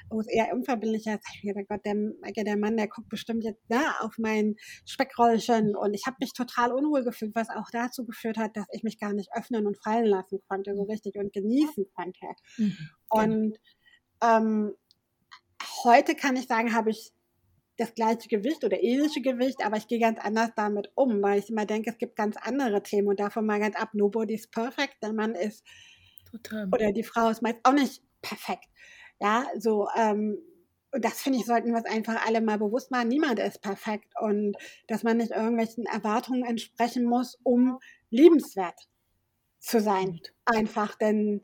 [0.09, 1.97] wo es eher unverbindlicher ist, ich mir Gott, der,
[2.45, 4.57] der Mann, der guckt bestimmt jetzt da ne, auf mein
[4.87, 8.85] Speckrollchen und ich habe mich total unwohl gefühlt, was auch dazu geführt hat, dass ich
[8.85, 12.27] mich gar nicht öffnen und fallen lassen konnte, so richtig und genießen konnte.
[12.57, 12.77] Mhm.
[13.11, 13.59] Und
[14.22, 14.72] ähm,
[15.85, 17.12] heute kann ich sagen, habe ich
[17.79, 21.51] das gleiche Gewicht oder ähnliche Gewicht, aber ich gehe ganz anders damit um, weil ich
[21.51, 25.12] immer denke, es gibt ganz andere Themen und davon mal ganz ab, nobody's perfect, der
[25.12, 25.64] Mann ist
[26.31, 26.68] Total.
[26.72, 28.66] oder die Frau ist meist auch nicht perfekt.
[29.20, 30.39] Ja, so, ähm,
[30.93, 33.09] und das finde ich, sollten wir uns einfach alle mal bewusst machen.
[33.09, 34.57] Niemand ist perfekt und
[34.87, 37.79] dass man nicht irgendwelchen Erwartungen entsprechen muss, um
[38.11, 38.89] liebenswert
[39.59, 40.20] zu sein.
[40.47, 41.43] Einfach, denn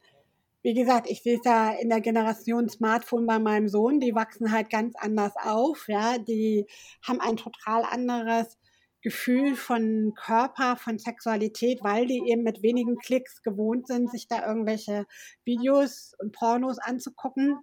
[0.62, 4.52] wie gesagt, ich sehe es ja in der Generation Smartphone bei meinem Sohn, die wachsen
[4.52, 6.66] halt ganz anders auf, ja, die
[7.06, 8.58] haben ein total anderes
[9.02, 14.46] Gefühl von Körper, von Sexualität, weil die eben mit wenigen Klicks gewohnt sind, sich da
[14.46, 15.06] irgendwelche
[15.44, 17.58] Videos und Pornos anzugucken.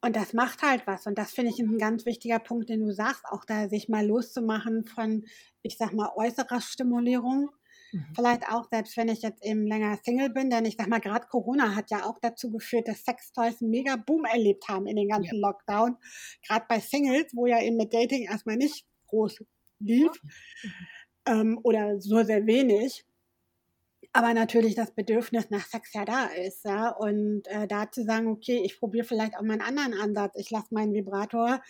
[0.00, 1.06] Und das macht halt was.
[1.06, 4.04] Und das finde ich ein ganz wichtiger Punkt, den du sagst, auch da sich mal
[4.04, 5.24] loszumachen von,
[5.62, 7.50] ich sag mal, äußerer Stimulierung
[7.94, 8.06] Mhm.
[8.14, 11.26] Vielleicht auch, selbst wenn ich jetzt eben länger Single bin, denn ich sag mal, gerade
[11.28, 15.08] Corona hat ja auch dazu geführt, dass Sextoys einen mega Boom erlebt haben in den
[15.08, 15.48] ganzen ja.
[15.48, 15.96] Lockdown.
[16.46, 19.44] Gerade bei Singles, wo ja eben mit Dating erstmal nicht groß
[19.78, 20.70] lief mhm.
[21.26, 23.04] ähm, oder so sehr wenig.
[24.12, 26.90] Aber natürlich das Bedürfnis nach Sex ja da ist, ja.
[26.90, 30.34] Und äh, da zu sagen, okay, ich probiere vielleicht auch mal einen anderen Ansatz.
[30.36, 31.60] Ich lasse meinen Vibrator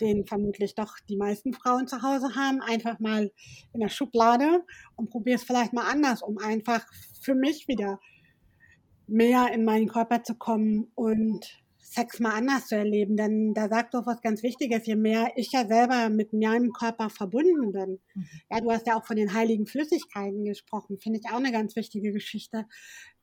[0.00, 3.30] den vermutlich doch die meisten Frauen zu Hause haben, einfach mal
[3.72, 4.64] in der Schublade
[4.96, 6.86] und probiere es vielleicht mal anders, um einfach
[7.20, 8.00] für mich wieder
[9.06, 11.62] mehr in meinen Körper zu kommen und
[11.92, 13.16] Sex mal anders zu erleben.
[13.16, 17.10] Denn da sagt doch was ganz Wichtiges, je mehr ich ja selber mit meinem Körper
[17.10, 18.00] verbunden bin.
[18.14, 18.26] Mhm.
[18.50, 21.76] Ja, du hast ja auch von den heiligen Flüssigkeiten gesprochen, finde ich auch eine ganz
[21.76, 22.66] wichtige Geschichte.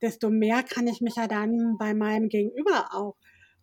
[0.01, 3.15] Desto mehr kann ich mich ja dann bei meinem Gegenüber auch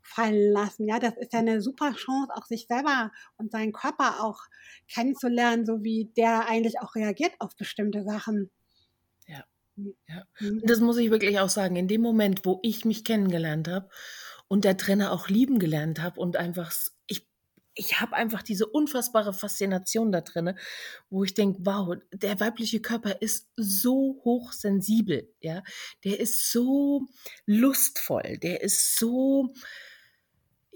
[0.07, 0.86] fallen lassen.
[0.88, 4.40] Ja, das ist ja eine super Chance, auch sich selber und seinen Körper auch
[4.88, 8.50] kennenzulernen, so wie der eigentlich auch reagiert auf bestimmte Sachen.
[9.26, 9.44] Ja.
[10.09, 10.24] ja.
[10.40, 10.62] Mhm.
[10.64, 11.76] Das muss ich wirklich auch sagen.
[11.76, 13.88] In dem Moment, wo ich mich kennengelernt habe
[14.48, 16.72] und der Trainer auch lieben gelernt habe und einfach,
[17.07, 17.26] ich
[17.78, 20.59] ich habe einfach diese unfassbare Faszination da drin,
[21.11, 25.62] wo ich denke, wow, der weibliche Körper ist so hochsensibel, ja,
[26.02, 27.02] der ist so
[27.44, 29.52] lustvoll, der ist so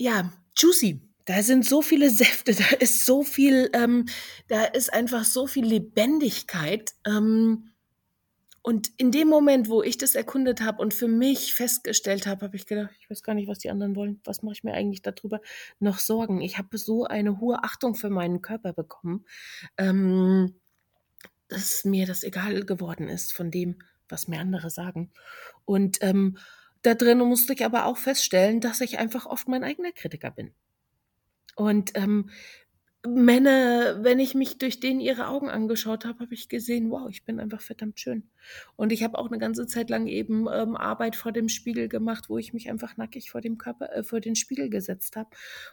[0.00, 1.02] ja, juicy.
[1.26, 4.06] Da sind so viele Säfte, da ist so viel, ähm,
[4.48, 6.94] da ist einfach so viel Lebendigkeit.
[7.06, 7.70] Ähm,
[8.62, 12.56] und in dem Moment, wo ich das erkundet habe und für mich festgestellt habe, habe
[12.56, 14.20] ich gedacht, ich weiß gar nicht, was die anderen wollen.
[14.24, 15.40] Was mache ich mir eigentlich darüber
[15.78, 16.40] noch Sorgen?
[16.40, 19.24] Ich habe so eine hohe Achtung für meinen Körper bekommen,
[19.78, 20.54] ähm,
[21.48, 23.78] dass mir das egal geworden ist von dem,
[24.08, 25.10] was mir andere sagen.
[25.64, 26.36] Und ähm,
[26.82, 30.52] da drin musste ich aber auch feststellen, dass ich einfach oft mein eigener Kritiker bin.
[31.56, 32.30] Und ähm,
[33.06, 37.24] Männer, wenn ich mich durch denen ihre Augen angeschaut habe, habe ich gesehen, wow, ich
[37.24, 38.30] bin einfach verdammt schön.
[38.76, 42.28] Und ich habe auch eine ganze Zeit lang eben ähm, Arbeit vor dem Spiegel gemacht,
[42.28, 45.30] wo ich mich einfach nackig vor dem Körper, äh, vor den Spiegel gesetzt habe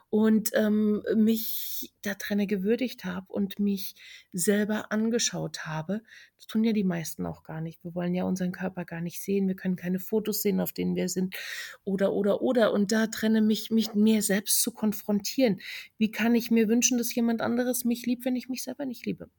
[0.09, 3.95] und ähm, mich da drinne gewürdigt habe und mich
[4.31, 6.01] selber angeschaut habe.
[6.37, 7.83] Das tun ja die meisten auch gar nicht.
[7.83, 9.47] Wir wollen ja unseren Körper gar nicht sehen.
[9.47, 11.35] Wir können keine Fotos sehen, auf denen wir sind.
[11.83, 12.73] Oder, oder, oder.
[12.73, 15.61] Und da trenne mich, mich mir selbst zu konfrontieren.
[15.97, 19.05] Wie kann ich mir wünschen, dass jemand anderes mich liebt, wenn ich mich selber nicht
[19.05, 19.29] liebe?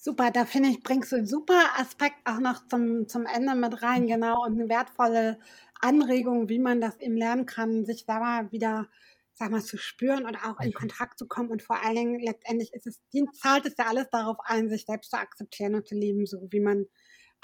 [0.00, 3.82] Super, da finde ich, bringst du einen super Aspekt auch noch zum, zum Ende mit
[3.82, 4.06] rein, mhm.
[4.06, 5.40] genau, und eine wertvolle
[5.80, 8.88] Anregung, wie man das eben lernen kann, sich selber wieder,
[9.34, 10.72] sag mal, zu spüren und auch in.
[10.72, 11.50] Kontakt zu kommen.
[11.50, 13.00] Und vor allen Dingen, letztendlich ist es,
[13.40, 16.60] zahlt es ja alles darauf ein, sich selbst zu akzeptieren und zu lieben, so wie
[16.60, 16.86] man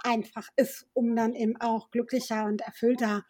[0.05, 3.25] einfach ist, um dann eben auch glücklicher und erfüllter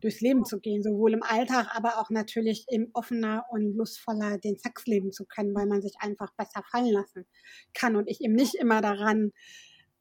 [0.00, 4.56] durchs Leben zu gehen, sowohl im Alltag, aber auch natürlich im offener und lustvoller den
[4.56, 7.26] Sex leben zu können, weil man sich einfach besser fallen lassen
[7.74, 9.32] kann und ich eben nicht immer daran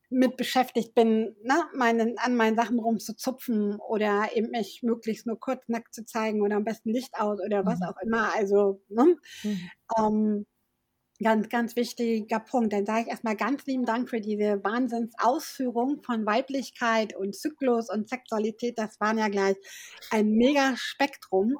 [0.09, 5.67] mit beschäftigt bin, ne, meinen, an meinen Sachen rumzuzupfen oder eben mich möglichst nur kurz
[5.67, 7.85] nackt zu zeigen oder am besten Licht aus oder was mhm.
[7.85, 8.33] auch immer.
[8.33, 9.69] Also, ne, mhm.
[9.97, 10.45] ähm,
[11.23, 12.73] Ganz, ganz wichtiger Punkt.
[12.73, 18.07] Dann sage ich erstmal ganz lieben Dank für diese Wahnsinnsausführung von Weiblichkeit und Zyklus und
[18.07, 18.77] Sexualität.
[18.77, 19.55] Das waren ja gleich
[20.11, 21.57] ein mega Spektrum.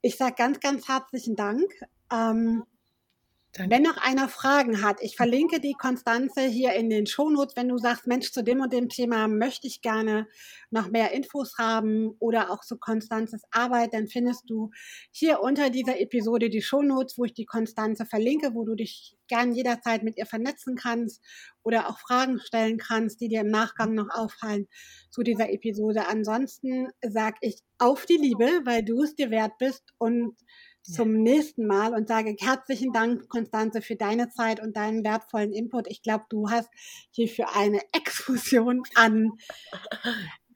[0.00, 1.70] Ich sage ganz, ganz herzlichen Dank.
[2.10, 2.64] Ähm,
[3.52, 3.74] Danke.
[3.74, 7.78] Wenn noch einer Fragen hat, ich verlinke die Konstanze hier in den Shownotes, wenn du
[7.78, 10.28] sagst, Mensch, zu dem und dem Thema möchte ich gerne
[10.70, 14.70] noch mehr Infos haben oder auch zu Konstanzes Arbeit, dann findest du
[15.10, 19.52] hier unter dieser Episode die Shownotes, wo ich die Konstanze verlinke, wo du dich gern
[19.52, 21.20] jederzeit mit ihr vernetzen kannst
[21.64, 24.68] oder auch Fragen stellen kannst, die dir im Nachgang noch auffallen
[25.10, 26.06] zu dieser Episode.
[26.06, 30.36] Ansonsten sage ich auf die Liebe, weil du es dir wert bist und
[30.92, 35.86] zum nächsten Mal und sage herzlichen Dank, Konstanze, für deine Zeit und deinen wertvollen Input.
[35.88, 36.68] Ich glaube, du hast
[37.10, 39.32] hier für eine Exkursion an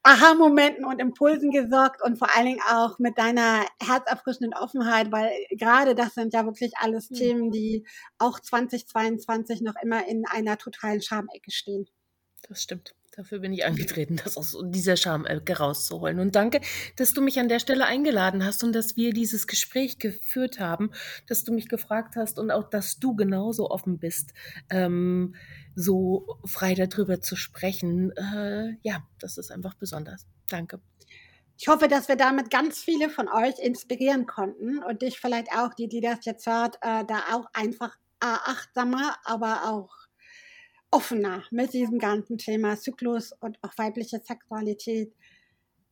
[0.06, 5.94] Aha-Momenten und Impulsen gesorgt und vor allen Dingen auch mit deiner herzerfrischenden Offenheit, weil gerade
[5.94, 7.14] das sind ja wirklich alles mhm.
[7.14, 7.86] Themen, die
[8.18, 11.86] auch 2022 noch immer in einer totalen Schamecke stehen.
[12.46, 12.94] Das stimmt.
[13.16, 16.18] Dafür bin ich angetreten, das aus dieser Schamecke rauszuholen.
[16.18, 16.60] Und danke,
[16.96, 20.90] dass du mich an der Stelle eingeladen hast und dass wir dieses Gespräch geführt haben,
[21.28, 24.32] dass du mich gefragt hast und auch, dass du genauso offen bist,
[24.70, 25.34] ähm,
[25.76, 28.10] so frei darüber zu sprechen.
[28.16, 30.26] Äh, ja, das ist einfach besonders.
[30.48, 30.80] Danke.
[31.56, 35.72] Ich hoffe, dass wir damit ganz viele von euch inspirieren konnten und dich vielleicht auch,
[35.72, 40.03] die, die das jetzt hört, äh, da auch einfach äh, achtsamer, aber auch
[40.94, 45.12] offener mit diesem ganzen Thema Zyklus und auch weibliche Sexualität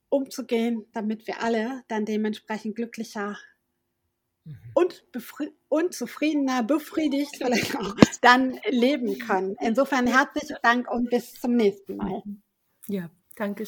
[0.08, 3.36] umzugehen, damit wir alle dann dementsprechend glücklicher
[4.44, 4.56] mhm.
[4.74, 5.04] und,
[5.68, 9.56] und zufriedener, befriedigt vielleicht auch dann leben können.
[9.60, 12.22] Insofern herzlichen Dank und bis zum nächsten Mal.
[12.86, 13.66] Ja, danke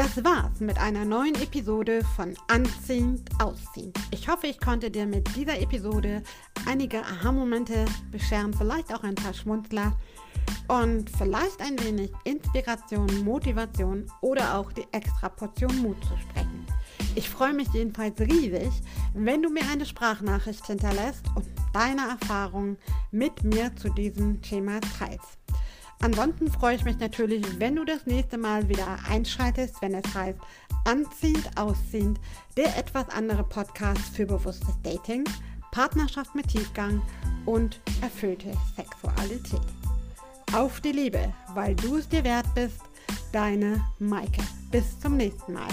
[0.00, 3.98] Das war's mit einer neuen Episode von Anziehend Ausziehend.
[4.10, 6.22] Ich hoffe, ich konnte dir mit dieser Episode
[6.66, 9.94] einige Aha-Momente bescheren, vielleicht auch ein paar Schmunzler
[10.68, 16.64] und vielleicht ein wenig Inspiration, Motivation oder auch die extra Portion Mut zu sprechen.
[17.14, 18.70] Ich freue mich jedenfalls riesig,
[19.12, 21.44] wenn du mir eine Sprachnachricht hinterlässt und
[21.74, 22.78] deine Erfahrungen
[23.10, 25.39] mit mir zu diesem Thema teilst.
[26.02, 30.38] Ansonsten freue ich mich natürlich, wenn du das nächste Mal wieder einschaltest, wenn es heißt
[30.84, 32.18] Anziehend, Ausziehend,
[32.56, 35.24] der etwas andere Podcast für bewusstes Dating,
[35.72, 37.02] Partnerschaft mit Tiefgang
[37.44, 39.60] und erfüllte Sexualität.
[40.54, 42.80] Auf die Liebe, weil du es dir wert bist,
[43.32, 44.42] deine Maike.
[44.70, 45.68] Bis zum nächsten Mal.